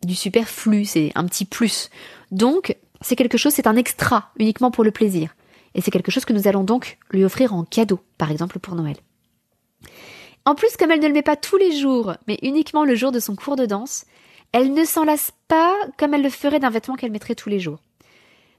du 0.03 0.15
superflu, 0.15 0.83
c'est 0.83 1.13
un 1.15 1.25
petit 1.25 1.45
plus. 1.45 1.89
Donc, 2.31 2.75
c'est 2.99 3.15
quelque 3.15 3.37
chose, 3.37 3.53
c'est 3.53 3.67
un 3.67 3.77
extra, 3.77 4.31
uniquement 4.37 4.69
pour 4.69 4.83
le 4.83 4.91
plaisir. 4.91 5.33
Et 5.75 5.81
c'est 5.81 5.91
quelque 5.91 6.11
chose 6.11 6.25
que 6.25 6.33
nous 6.33 6.49
allons 6.49 6.65
donc 6.65 6.97
lui 7.09 7.23
offrir 7.23 7.53
en 7.53 7.63
cadeau, 7.63 8.01
par 8.17 8.31
exemple 8.31 8.59
pour 8.59 8.75
Noël. 8.75 8.97
En 10.43 10.55
plus, 10.55 10.75
comme 10.77 10.91
elle 10.91 10.99
ne 10.99 11.07
le 11.07 11.13
met 11.13 11.21
pas 11.21 11.37
tous 11.37 11.57
les 11.57 11.71
jours, 11.77 12.15
mais 12.27 12.37
uniquement 12.41 12.83
le 12.83 12.95
jour 12.95 13.13
de 13.13 13.21
son 13.21 13.35
cours 13.35 13.55
de 13.55 13.65
danse, 13.65 14.03
elle 14.51 14.73
ne 14.73 14.83
s'en 14.83 15.05
lasse 15.05 15.31
pas 15.47 15.73
comme 15.97 16.13
elle 16.13 16.23
le 16.23 16.29
ferait 16.29 16.59
d'un 16.59 16.69
vêtement 16.69 16.95
qu'elle 16.95 17.11
mettrait 17.11 17.35
tous 17.35 17.49
les 17.49 17.61
jours. 17.61 17.79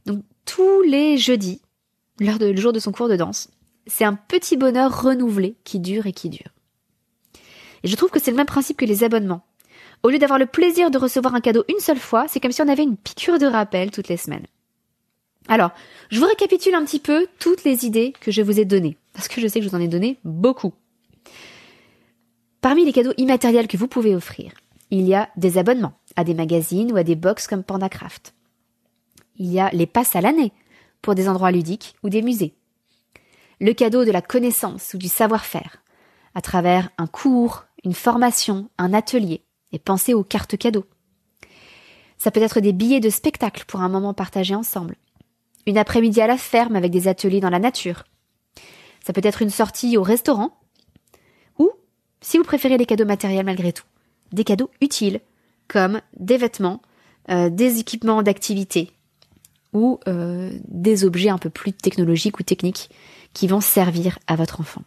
Donc 0.06 0.22
tous 0.46 0.80
les 0.82 1.18
jeudis, 1.18 1.60
lors 2.20 2.38
de, 2.38 2.46
le 2.46 2.60
jour 2.60 2.72
de 2.72 2.78
son 2.78 2.92
cours 2.92 3.08
de 3.08 3.16
danse, 3.16 3.50
c'est 3.86 4.04
un 4.04 4.14
petit 4.14 4.56
bonheur 4.56 5.02
renouvelé 5.02 5.56
qui 5.64 5.80
dure 5.80 6.06
et 6.06 6.12
qui 6.12 6.28
dure. 6.28 6.50
Et 7.82 7.88
je 7.88 7.96
trouve 7.96 8.10
que 8.10 8.20
c'est 8.20 8.30
le 8.30 8.36
même 8.36 8.46
principe 8.46 8.76
que 8.76 8.84
les 8.84 9.04
abonnements. 9.04 9.44
Au 10.02 10.08
lieu 10.08 10.18
d'avoir 10.18 10.38
le 10.38 10.46
plaisir 10.46 10.90
de 10.90 10.98
recevoir 10.98 11.34
un 11.34 11.40
cadeau 11.40 11.64
une 11.68 11.80
seule 11.80 11.98
fois, 11.98 12.26
c'est 12.28 12.40
comme 12.40 12.52
si 12.52 12.62
on 12.62 12.68
avait 12.68 12.82
une 12.82 12.96
piqûre 12.96 13.38
de 13.38 13.46
rappel 13.46 13.90
toutes 13.90 14.08
les 14.08 14.16
semaines. 14.16 14.46
Alors, 15.48 15.70
je 16.10 16.20
vous 16.20 16.26
récapitule 16.26 16.74
un 16.74 16.84
petit 16.84 17.00
peu 17.00 17.26
toutes 17.38 17.64
les 17.64 17.84
idées 17.84 18.12
que 18.20 18.30
je 18.30 18.42
vous 18.42 18.60
ai 18.60 18.64
données, 18.64 18.96
parce 19.12 19.28
que 19.28 19.40
je 19.40 19.46
sais 19.46 19.60
que 19.60 19.64
je 19.64 19.70
vous 19.70 19.76
en 19.76 19.80
ai 19.80 19.88
donné 19.88 20.18
beaucoup. 20.24 20.72
Parmi 22.60 22.84
les 22.84 22.92
cadeaux 22.92 23.14
immatériels 23.16 23.68
que 23.68 23.76
vous 23.76 23.88
pouvez 23.88 24.14
offrir, 24.14 24.52
il 24.90 25.06
y 25.06 25.14
a 25.14 25.28
des 25.36 25.58
abonnements 25.58 25.94
à 26.16 26.24
des 26.24 26.34
magazines 26.34 26.92
ou 26.92 26.96
à 26.96 27.04
des 27.04 27.16
box 27.16 27.46
comme 27.46 27.64
PandaCraft. 27.64 28.34
Il 29.36 29.50
y 29.50 29.60
a 29.60 29.70
les 29.70 29.86
passes 29.86 30.16
à 30.16 30.20
l'année 30.20 30.52
pour 31.00 31.14
des 31.14 31.28
endroits 31.28 31.50
ludiques 31.50 31.94
ou 32.02 32.10
des 32.10 32.22
musées. 32.22 32.54
Le 33.60 33.74
cadeau 33.74 34.06
de 34.06 34.10
la 34.10 34.22
connaissance 34.22 34.94
ou 34.94 34.98
du 34.98 35.08
savoir-faire 35.08 35.82
à 36.34 36.40
travers 36.40 36.88
un 36.96 37.06
cours, 37.06 37.64
une 37.84 37.92
formation, 37.92 38.70
un 38.78 38.94
atelier 38.94 39.42
et 39.72 39.78
pensez 39.78 40.14
aux 40.14 40.24
cartes 40.24 40.56
cadeaux. 40.56 40.86
Ça 42.16 42.30
peut 42.30 42.40
être 42.40 42.60
des 42.60 42.72
billets 42.72 43.00
de 43.00 43.10
spectacle 43.10 43.64
pour 43.66 43.80
un 43.80 43.90
moment 43.90 44.14
partagé 44.14 44.54
ensemble. 44.54 44.96
Une 45.66 45.76
après-midi 45.76 46.22
à 46.22 46.26
la 46.26 46.38
ferme 46.38 46.74
avec 46.74 46.90
des 46.90 47.06
ateliers 47.06 47.40
dans 47.40 47.50
la 47.50 47.58
nature. 47.58 48.04
Ça 49.04 49.12
peut 49.12 49.20
être 49.24 49.42
une 49.42 49.50
sortie 49.50 49.98
au 49.98 50.02
restaurant. 50.02 50.58
Ou, 51.58 51.70
si 52.22 52.38
vous 52.38 52.44
préférez 52.44 52.78
les 52.78 52.86
cadeaux 52.86 53.04
matériels 53.04 53.44
malgré 53.44 53.72
tout, 53.72 53.84
des 54.32 54.44
cadeaux 54.44 54.70
utiles, 54.80 55.20
comme 55.68 56.00
des 56.18 56.38
vêtements, 56.38 56.80
euh, 57.28 57.50
des 57.50 57.78
équipements 57.78 58.22
d'activité 58.22 58.90
ou 59.72 60.00
euh, 60.08 60.50
des 60.66 61.04
objets 61.04 61.28
un 61.28 61.38
peu 61.38 61.50
plus 61.50 61.72
technologiques 61.72 62.40
ou 62.40 62.42
techniques 62.42 62.90
qui 63.32 63.46
vont 63.46 63.60
servir 63.60 64.18
à 64.26 64.36
votre 64.36 64.60
enfant. 64.60 64.82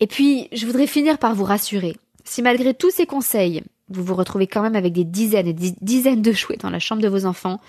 Et 0.00 0.06
puis, 0.06 0.48
je 0.52 0.66
voudrais 0.66 0.86
finir 0.86 1.18
par 1.18 1.34
vous 1.34 1.44
rassurer. 1.44 1.96
Si 2.24 2.42
malgré 2.42 2.74
tous 2.74 2.90
ces 2.90 3.06
conseils, 3.06 3.62
vous 3.88 4.04
vous 4.04 4.14
retrouvez 4.14 4.46
quand 4.46 4.62
même 4.62 4.76
avec 4.76 4.92
des 4.92 5.04
dizaines 5.04 5.48
et 5.48 5.52
des 5.52 5.74
dizaines 5.80 6.22
de 6.22 6.32
jouets 6.32 6.56
dans 6.56 6.70
la 6.70 6.78
chambre 6.78 7.02
de 7.02 7.08
vos 7.08 7.24
enfants, 7.24 7.60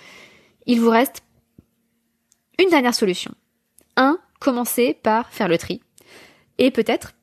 il 0.65 0.80
vous 0.80 0.89
reste 0.89 1.24
une 2.60 2.69
dernière 2.69 2.93
solution. 2.93 3.34
Un, 3.95 4.19
commencez 4.39 4.93
par 4.93 5.32
faire 5.32 5.48
le 5.48 5.58
tri. 5.58 5.82
Et 6.58 6.72
peut-être 6.72 7.13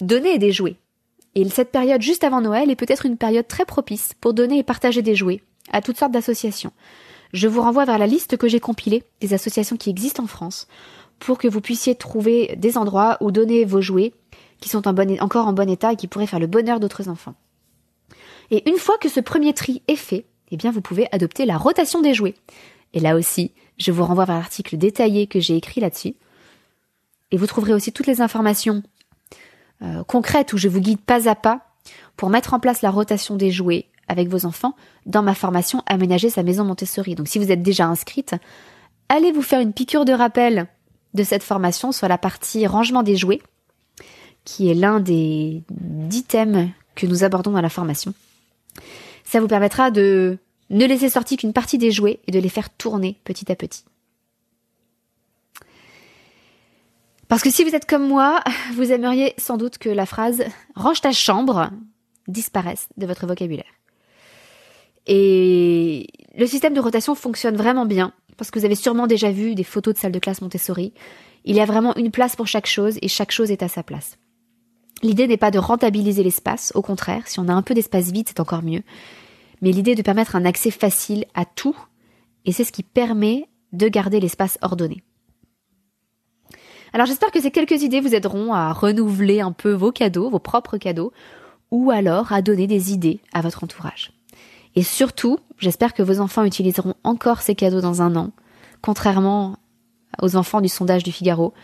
donner 0.00 0.38
des 0.38 0.52
jouets. 0.52 0.76
Et 1.34 1.46
cette 1.50 1.72
période 1.72 2.00
juste 2.00 2.24
avant 2.24 2.40
Noël 2.40 2.70
est 2.70 2.76
peut-être 2.76 3.04
une 3.04 3.18
période 3.18 3.46
très 3.46 3.66
propice 3.66 4.14
pour 4.20 4.32
donner 4.32 4.58
et 4.58 4.62
partager 4.62 5.02
des 5.02 5.14
jouets 5.14 5.42
à 5.70 5.82
toutes 5.82 5.98
sortes 5.98 6.12
d'associations. 6.12 6.72
Je 7.32 7.48
vous 7.48 7.62
renvoie 7.62 7.84
vers 7.84 7.98
la 7.98 8.06
liste 8.06 8.36
que 8.36 8.48
j'ai 8.48 8.60
compilée 8.60 9.04
des 9.20 9.34
associations 9.34 9.76
qui 9.76 9.90
existent 9.90 10.22
en 10.22 10.26
France 10.26 10.68
pour 11.18 11.38
que 11.38 11.48
vous 11.48 11.60
puissiez 11.60 11.94
trouver 11.94 12.54
des 12.56 12.76
endroits 12.78 13.16
où 13.20 13.30
donner 13.30 13.64
vos 13.64 13.80
jouets 13.80 14.12
qui 14.60 14.68
sont 14.68 14.86
encore 14.88 15.46
en 15.46 15.52
bon 15.52 15.68
état 15.68 15.92
et 15.92 15.96
qui 15.96 16.06
pourraient 16.06 16.26
faire 16.26 16.40
le 16.40 16.46
bonheur 16.46 16.80
d'autres 16.80 17.08
enfants. 17.08 17.34
Et 18.50 18.68
une 18.68 18.78
fois 18.78 18.96
que 18.98 19.08
ce 19.08 19.20
premier 19.20 19.52
tri 19.52 19.82
est 19.88 19.96
fait, 19.96 20.26
eh 20.50 20.56
bien 20.56 20.70
vous 20.70 20.80
pouvez 20.80 21.08
adopter 21.12 21.46
la 21.46 21.58
rotation 21.58 22.00
des 22.00 22.14
jouets. 22.14 22.34
Et 22.92 23.00
là 23.00 23.16
aussi, 23.16 23.52
je 23.78 23.92
vous 23.92 24.04
renvoie 24.04 24.24
vers 24.24 24.38
l'article 24.38 24.76
détaillé 24.76 25.26
que 25.26 25.40
j'ai 25.40 25.56
écrit 25.56 25.80
là-dessus. 25.80 26.14
Et 27.30 27.36
vous 27.36 27.46
trouverez 27.46 27.74
aussi 27.74 27.92
toutes 27.92 28.06
les 28.06 28.20
informations 28.20 28.82
euh, 29.82 30.04
concrètes 30.04 30.52
où 30.52 30.58
je 30.58 30.68
vous 30.68 30.80
guide 30.80 31.00
pas 31.00 31.28
à 31.28 31.34
pas 31.34 31.60
pour 32.16 32.30
mettre 32.30 32.54
en 32.54 32.60
place 32.60 32.82
la 32.82 32.90
rotation 32.90 33.36
des 33.36 33.50
jouets 33.50 33.86
avec 34.08 34.28
vos 34.28 34.46
enfants 34.46 34.74
dans 35.04 35.22
ma 35.22 35.34
formation 35.34 35.82
Aménager 35.86 36.30
sa 36.30 36.42
maison 36.42 36.64
Montessori. 36.64 37.14
Donc 37.14 37.28
si 37.28 37.38
vous 37.38 37.50
êtes 37.50 37.62
déjà 37.62 37.86
inscrite, 37.86 38.34
allez 39.08 39.32
vous 39.32 39.42
faire 39.42 39.60
une 39.60 39.72
piqûre 39.72 40.04
de 40.04 40.12
rappel 40.12 40.66
de 41.14 41.22
cette 41.22 41.42
formation 41.42 41.92
sur 41.92 42.08
la 42.08 42.18
partie 42.18 42.66
rangement 42.66 43.02
des 43.02 43.16
jouets, 43.16 43.42
qui 44.44 44.70
est 44.70 44.74
l'un 44.74 45.00
des 45.00 45.62
dix 45.70 46.24
thèmes 46.24 46.70
que 46.94 47.06
nous 47.06 47.24
abordons 47.24 47.52
dans 47.52 47.60
la 47.60 47.68
formation. 47.68 48.14
Ça 49.24 49.40
vous 49.40 49.48
permettra 49.48 49.90
de 49.90 50.38
ne 50.70 50.86
laisser 50.86 51.08
sortir 51.08 51.38
qu'une 51.38 51.52
partie 51.52 51.78
des 51.78 51.90
jouets 51.90 52.20
et 52.26 52.32
de 52.32 52.38
les 52.38 52.48
faire 52.48 52.70
tourner 52.70 53.18
petit 53.24 53.50
à 53.50 53.56
petit. 53.56 53.84
Parce 57.28 57.42
que 57.42 57.50
si 57.50 57.64
vous 57.64 57.74
êtes 57.74 57.86
comme 57.86 58.06
moi, 58.06 58.40
vous 58.74 58.92
aimeriez 58.92 59.34
sans 59.36 59.56
doute 59.56 59.78
que 59.78 59.88
la 59.88 60.06
phrase 60.06 60.44
range 60.74 61.00
ta 61.00 61.12
chambre 61.12 61.70
disparaisse 62.28 62.88
de 62.96 63.06
votre 63.06 63.26
vocabulaire. 63.26 63.64
Et 65.06 66.08
le 66.36 66.46
système 66.46 66.74
de 66.74 66.80
rotation 66.80 67.14
fonctionne 67.14 67.56
vraiment 67.56 67.86
bien, 67.86 68.12
parce 68.36 68.50
que 68.50 68.58
vous 68.58 68.64
avez 68.64 68.74
sûrement 68.74 69.06
déjà 69.06 69.30
vu 69.30 69.54
des 69.54 69.64
photos 69.64 69.94
de 69.94 69.98
salle 69.98 70.12
de 70.12 70.18
classe 70.18 70.42
Montessori. 70.42 70.92
Il 71.44 71.54
y 71.54 71.60
a 71.60 71.64
vraiment 71.64 71.94
une 71.96 72.10
place 72.10 72.36
pour 72.36 72.46
chaque 72.46 72.66
chose 72.66 72.98
et 73.02 73.08
chaque 73.08 73.30
chose 73.30 73.50
est 73.50 73.62
à 73.62 73.68
sa 73.68 73.82
place. 73.82 74.18
L'idée 75.02 75.26
n'est 75.26 75.36
pas 75.36 75.50
de 75.50 75.58
rentabiliser 75.58 76.22
l'espace, 76.22 76.72
au 76.74 76.82
contraire, 76.82 77.28
si 77.28 77.38
on 77.38 77.48
a 77.48 77.52
un 77.52 77.62
peu 77.62 77.74
d'espace 77.74 78.10
vide, 78.10 78.28
c'est 78.28 78.40
encore 78.40 78.62
mieux. 78.62 78.82
Mais 79.62 79.70
l'idée 79.70 79.92
est 79.92 79.96
de 79.96 80.02
permettre 80.02 80.36
un 80.36 80.44
accès 80.44 80.70
facile 80.70 81.26
à 81.34 81.44
tout, 81.44 81.76
et 82.44 82.52
c'est 82.52 82.64
ce 82.64 82.72
qui 82.72 82.82
permet 82.82 83.48
de 83.72 83.88
garder 83.88 84.20
l'espace 84.20 84.58
ordonné. 84.62 85.02
Alors 86.92 87.06
j'espère 87.06 87.30
que 87.30 87.40
ces 87.40 87.50
quelques 87.50 87.82
idées 87.82 88.00
vous 88.00 88.14
aideront 88.14 88.54
à 88.54 88.72
renouveler 88.72 89.40
un 89.40 89.52
peu 89.52 89.72
vos 89.72 89.92
cadeaux, 89.92 90.30
vos 90.30 90.38
propres 90.38 90.78
cadeaux, 90.78 91.12
ou 91.70 91.90
alors 91.90 92.32
à 92.32 92.42
donner 92.42 92.66
des 92.66 92.92
idées 92.92 93.20
à 93.32 93.42
votre 93.42 93.64
entourage. 93.64 94.15
Et 94.76 94.82
surtout, 94.82 95.38
j'espère 95.58 95.94
que 95.94 96.02
vos 96.02 96.20
enfants 96.20 96.44
utiliseront 96.44 96.94
encore 97.02 97.40
ces 97.40 97.54
cadeaux 97.54 97.80
dans 97.80 98.02
un 98.02 98.14
an, 98.14 98.32
contrairement 98.82 99.56
aux 100.20 100.36
enfants 100.36 100.60
du 100.60 100.68
sondage 100.68 101.02
du 101.02 101.12
Figaro, 101.12 101.54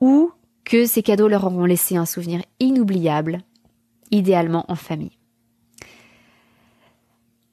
ou 0.00 0.30
que 0.64 0.84
ces 0.84 1.02
cadeaux 1.02 1.28
leur 1.28 1.44
auront 1.44 1.64
laissé 1.64 1.96
un 1.96 2.04
souvenir 2.04 2.42
inoubliable, 2.60 3.38
idéalement 4.10 4.66
en 4.68 4.74
famille. 4.74 5.16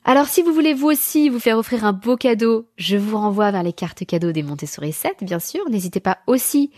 Alors 0.05 0.27
si 0.27 0.41
vous 0.41 0.51
voulez 0.51 0.73
vous 0.73 0.87
aussi 0.87 1.29
vous 1.29 1.39
faire 1.39 1.57
offrir 1.57 1.85
un 1.85 1.93
beau 1.93 2.17
cadeau, 2.17 2.67
je 2.75 2.97
vous 2.97 3.17
renvoie 3.17 3.51
vers 3.51 3.63
les 3.63 3.71
cartes 3.71 4.05
cadeaux 4.05 4.33
des 4.33 4.43
Montessori 4.43 4.91
7, 4.91 5.23
bien 5.23 5.39
sûr. 5.39 5.61
N'hésitez 5.69 6.01
pas 6.01 6.17
aussi 6.27 6.71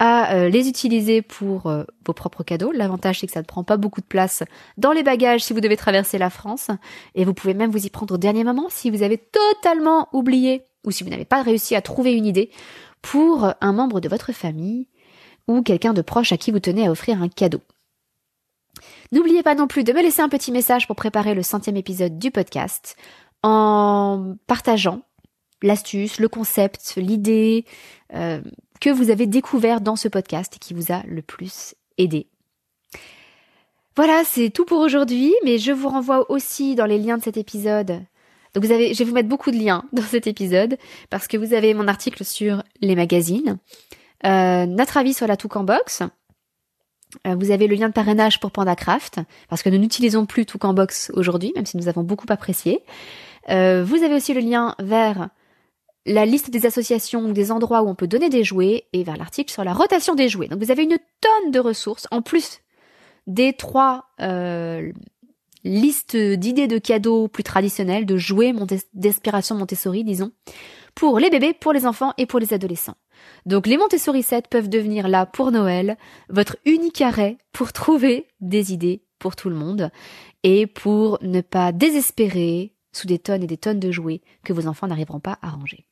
à 0.00 0.34
euh, 0.34 0.48
les 0.48 0.66
utiliser 0.66 1.20
pour 1.20 1.66
euh, 1.66 1.84
vos 2.06 2.14
propres 2.14 2.42
cadeaux. 2.42 2.72
L'avantage, 2.72 3.20
c'est 3.20 3.26
que 3.26 3.32
ça 3.32 3.42
ne 3.42 3.46
prend 3.46 3.62
pas 3.62 3.76
beaucoup 3.76 4.00
de 4.00 4.06
place 4.06 4.42
dans 4.78 4.92
les 4.92 5.02
bagages 5.02 5.44
si 5.44 5.52
vous 5.52 5.60
devez 5.60 5.76
traverser 5.76 6.16
la 6.16 6.30
France. 6.30 6.68
Et 7.14 7.24
vous 7.24 7.34
pouvez 7.34 7.54
même 7.54 7.70
vous 7.70 7.86
y 7.86 7.90
prendre 7.90 8.14
au 8.14 8.18
dernier 8.18 8.42
moment 8.42 8.66
si 8.70 8.90
vous 8.90 9.02
avez 9.02 9.18
totalement 9.18 10.08
oublié 10.12 10.64
ou 10.84 10.90
si 10.90 11.04
vous 11.04 11.10
n'avez 11.10 11.26
pas 11.26 11.42
réussi 11.42 11.76
à 11.76 11.82
trouver 11.82 12.14
une 12.14 12.24
idée 12.24 12.50
pour 13.02 13.52
un 13.60 13.72
membre 13.72 14.00
de 14.00 14.08
votre 14.08 14.32
famille 14.32 14.88
ou 15.46 15.62
quelqu'un 15.62 15.92
de 15.92 16.02
proche 16.02 16.32
à 16.32 16.38
qui 16.38 16.50
vous 16.50 16.60
tenez 16.60 16.86
à 16.86 16.90
offrir 16.90 17.22
un 17.22 17.28
cadeau. 17.28 17.60
N'oubliez 19.12 19.42
pas 19.42 19.54
non 19.54 19.66
plus 19.66 19.84
de 19.84 19.92
me 19.92 20.00
laisser 20.00 20.22
un 20.22 20.30
petit 20.30 20.50
message 20.50 20.86
pour 20.86 20.96
préparer 20.96 21.34
le 21.34 21.42
centième 21.42 21.76
épisode 21.76 22.18
du 22.18 22.30
podcast 22.30 22.96
en 23.42 24.34
partageant 24.46 25.02
l'astuce, 25.62 26.18
le 26.18 26.28
concept, 26.28 26.94
l'idée, 26.96 27.66
euh, 28.14 28.40
que 28.80 28.90
vous 28.90 29.10
avez 29.10 29.26
découvert 29.26 29.80
dans 29.80 29.96
ce 29.96 30.08
podcast 30.08 30.56
et 30.56 30.58
qui 30.58 30.74
vous 30.74 30.92
a 30.92 31.02
le 31.06 31.22
plus 31.22 31.74
aidé. 31.98 32.26
Voilà, 33.96 34.22
c'est 34.24 34.50
tout 34.50 34.64
pour 34.64 34.78
aujourd'hui, 34.78 35.34
mais 35.44 35.58
je 35.58 35.72
vous 35.72 35.88
renvoie 35.88 36.30
aussi 36.30 36.74
dans 36.74 36.86
les 36.86 36.98
liens 36.98 37.18
de 37.18 37.22
cet 37.22 37.36
épisode. 37.36 38.00
Donc 38.54 38.64
vous 38.64 38.72
avez, 38.72 38.94
je 38.94 38.98
vais 38.98 39.04
vous 39.04 39.14
mettre 39.14 39.28
beaucoup 39.28 39.50
de 39.50 39.56
liens 39.56 39.84
dans 39.92 40.02
cet 40.02 40.26
épisode 40.26 40.78
parce 41.10 41.28
que 41.28 41.36
vous 41.36 41.54
avez 41.54 41.74
mon 41.74 41.88
article 41.88 42.24
sur 42.24 42.62
les 42.80 42.94
magazines, 42.94 43.58
euh, 44.24 44.66
notre 44.66 44.96
avis 44.96 45.14
sur 45.14 45.26
la 45.26 45.36
Toucan 45.36 45.64
Box. 45.64 46.02
Euh, 47.26 47.34
vous 47.34 47.50
avez 47.50 47.66
le 47.66 47.74
lien 47.74 47.88
de 47.88 47.92
parrainage 47.92 48.38
pour 48.38 48.52
PandaCraft 48.52 49.18
parce 49.48 49.62
que 49.62 49.68
nous 49.68 49.78
n'utilisons 49.78 50.26
plus 50.26 50.46
Toucan 50.46 50.72
Box 50.74 51.10
aujourd'hui, 51.14 51.52
même 51.56 51.66
si 51.66 51.76
nous 51.76 51.88
avons 51.88 52.02
beaucoup 52.02 52.26
apprécié. 52.28 52.82
Euh, 53.48 53.82
vous 53.84 54.02
avez 54.02 54.14
aussi 54.14 54.32
le 54.32 54.40
lien 54.40 54.76
vers 54.78 55.28
la 56.10 56.26
liste 56.26 56.50
des 56.50 56.66
associations 56.66 57.26
ou 57.26 57.32
des 57.32 57.52
endroits 57.52 57.82
où 57.82 57.88
on 57.88 57.94
peut 57.94 58.08
donner 58.08 58.28
des 58.28 58.42
jouets 58.42 58.84
et 58.92 59.04
vers 59.04 59.16
l'article 59.16 59.52
sur 59.52 59.64
la 59.64 59.72
rotation 59.72 60.14
des 60.14 60.28
jouets. 60.28 60.48
Donc 60.48 60.62
vous 60.62 60.70
avez 60.70 60.82
une 60.82 60.98
tonne 61.20 61.52
de 61.52 61.60
ressources 61.60 62.08
en 62.10 62.20
plus 62.20 62.60
des 63.26 63.52
trois 63.52 64.06
euh, 64.20 64.90
listes 65.62 66.16
d'idées 66.16 66.66
de 66.66 66.78
cadeaux 66.78 67.28
plus 67.28 67.44
traditionnelles, 67.44 68.06
de 68.06 68.16
jouets 68.16 68.52
d'inspiration 68.92 69.54
Montessori, 69.54 70.02
disons, 70.02 70.32
pour 70.96 71.20
les 71.20 71.30
bébés, 71.30 71.52
pour 71.52 71.72
les 71.72 71.86
enfants 71.86 72.12
et 72.18 72.26
pour 72.26 72.40
les 72.40 72.52
adolescents. 72.52 72.96
Donc 73.46 73.66
les 73.66 73.76
Montessori 73.76 74.22
7 74.22 74.48
peuvent 74.48 74.68
devenir 74.68 75.06
là 75.06 75.26
pour 75.26 75.52
Noël 75.52 75.96
votre 76.28 76.56
unique 76.64 77.02
arrêt 77.02 77.38
pour 77.52 77.72
trouver 77.72 78.26
des 78.40 78.72
idées 78.72 79.04
pour 79.18 79.36
tout 79.36 79.50
le 79.50 79.56
monde 79.56 79.90
et 80.42 80.66
pour 80.66 81.18
ne 81.22 81.40
pas 81.40 81.70
désespérer 81.70 82.74
sous 82.92 83.06
des 83.06 83.18
tonnes 83.18 83.44
et 83.44 83.46
des 83.46 83.58
tonnes 83.58 83.78
de 83.78 83.92
jouets 83.92 84.22
que 84.42 84.52
vos 84.52 84.66
enfants 84.66 84.88
n'arriveront 84.88 85.20
pas 85.20 85.38
à 85.42 85.50
ranger. 85.50 85.86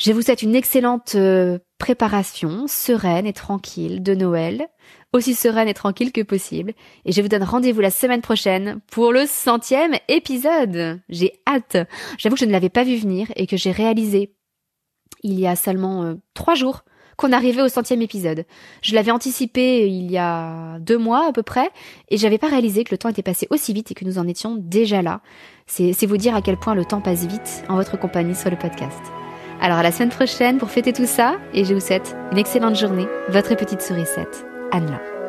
Je 0.00 0.12
vous 0.12 0.22
souhaite 0.22 0.40
une 0.40 0.54
excellente 0.54 1.14
euh, 1.14 1.58
préparation, 1.78 2.64
sereine 2.66 3.26
et 3.26 3.34
tranquille 3.34 4.02
de 4.02 4.14
Noël, 4.14 4.66
aussi 5.12 5.34
sereine 5.34 5.68
et 5.68 5.74
tranquille 5.74 6.10
que 6.10 6.22
possible. 6.22 6.72
Et 7.04 7.12
je 7.12 7.20
vous 7.20 7.28
donne 7.28 7.42
rendez-vous 7.42 7.82
la 7.82 7.90
semaine 7.90 8.22
prochaine 8.22 8.80
pour 8.90 9.12
le 9.12 9.26
centième 9.26 9.96
épisode. 10.08 11.02
J'ai 11.10 11.34
hâte. 11.46 11.76
J'avoue 12.16 12.36
que 12.36 12.40
je 12.40 12.46
ne 12.46 12.52
l'avais 12.52 12.70
pas 12.70 12.82
vu 12.82 12.96
venir 12.96 13.30
et 13.36 13.46
que 13.46 13.58
j'ai 13.58 13.72
réalisé 13.72 14.32
il 15.22 15.38
y 15.38 15.46
a 15.46 15.54
seulement 15.54 16.04
euh, 16.04 16.14
trois 16.32 16.54
jours 16.54 16.80
qu'on 17.18 17.32
arrivait 17.32 17.60
au 17.60 17.68
centième 17.68 18.00
épisode. 18.00 18.46
Je 18.80 18.94
l'avais 18.94 19.10
anticipé 19.10 19.86
il 19.86 20.10
y 20.10 20.16
a 20.16 20.78
deux 20.78 20.96
mois 20.96 21.26
à 21.28 21.32
peu 21.32 21.42
près, 21.42 21.68
et 22.08 22.16
j'avais 22.16 22.38
pas 22.38 22.48
réalisé 22.48 22.84
que 22.84 22.94
le 22.94 22.96
temps 22.96 23.10
était 23.10 23.20
passé 23.20 23.46
aussi 23.50 23.74
vite 23.74 23.90
et 23.90 23.94
que 23.94 24.06
nous 24.06 24.16
en 24.16 24.26
étions 24.26 24.56
déjà 24.58 25.02
là. 25.02 25.20
C'est 25.66 26.06
vous 26.06 26.16
dire 26.16 26.34
à 26.34 26.40
quel 26.40 26.56
point 26.56 26.74
le 26.74 26.86
temps 26.86 27.02
passe 27.02 27.26
vite 27.26 27.64
en 27.68 27.76
votre 27.76 27.98
compagnie 27.98 28.34
sur 28.34 28.48
le 28.48 28.56
podcast. 28.56 29.02
Alors 29.60 29.78
à 29.78 29.82
la 29.82 29.92
semaine 29.92 30.08
prochaine 30.08 30.58
pour 30.58 30.70
fêter 30.70 30.92
tout 30.92 31.06
ça, 31.06 31.36
et 31.52 31.64
je 31.64 31.74
vous 31.74 31.80
souhaite 31.80 32.16
une 32.32 32.38
excellente 32.38 32.76
journée. 32.76 33.06
Votre 33.28 33.54
petite 33.54 33.82
sourisette, 33.82 34.46
Anne-La. 34.72 35.19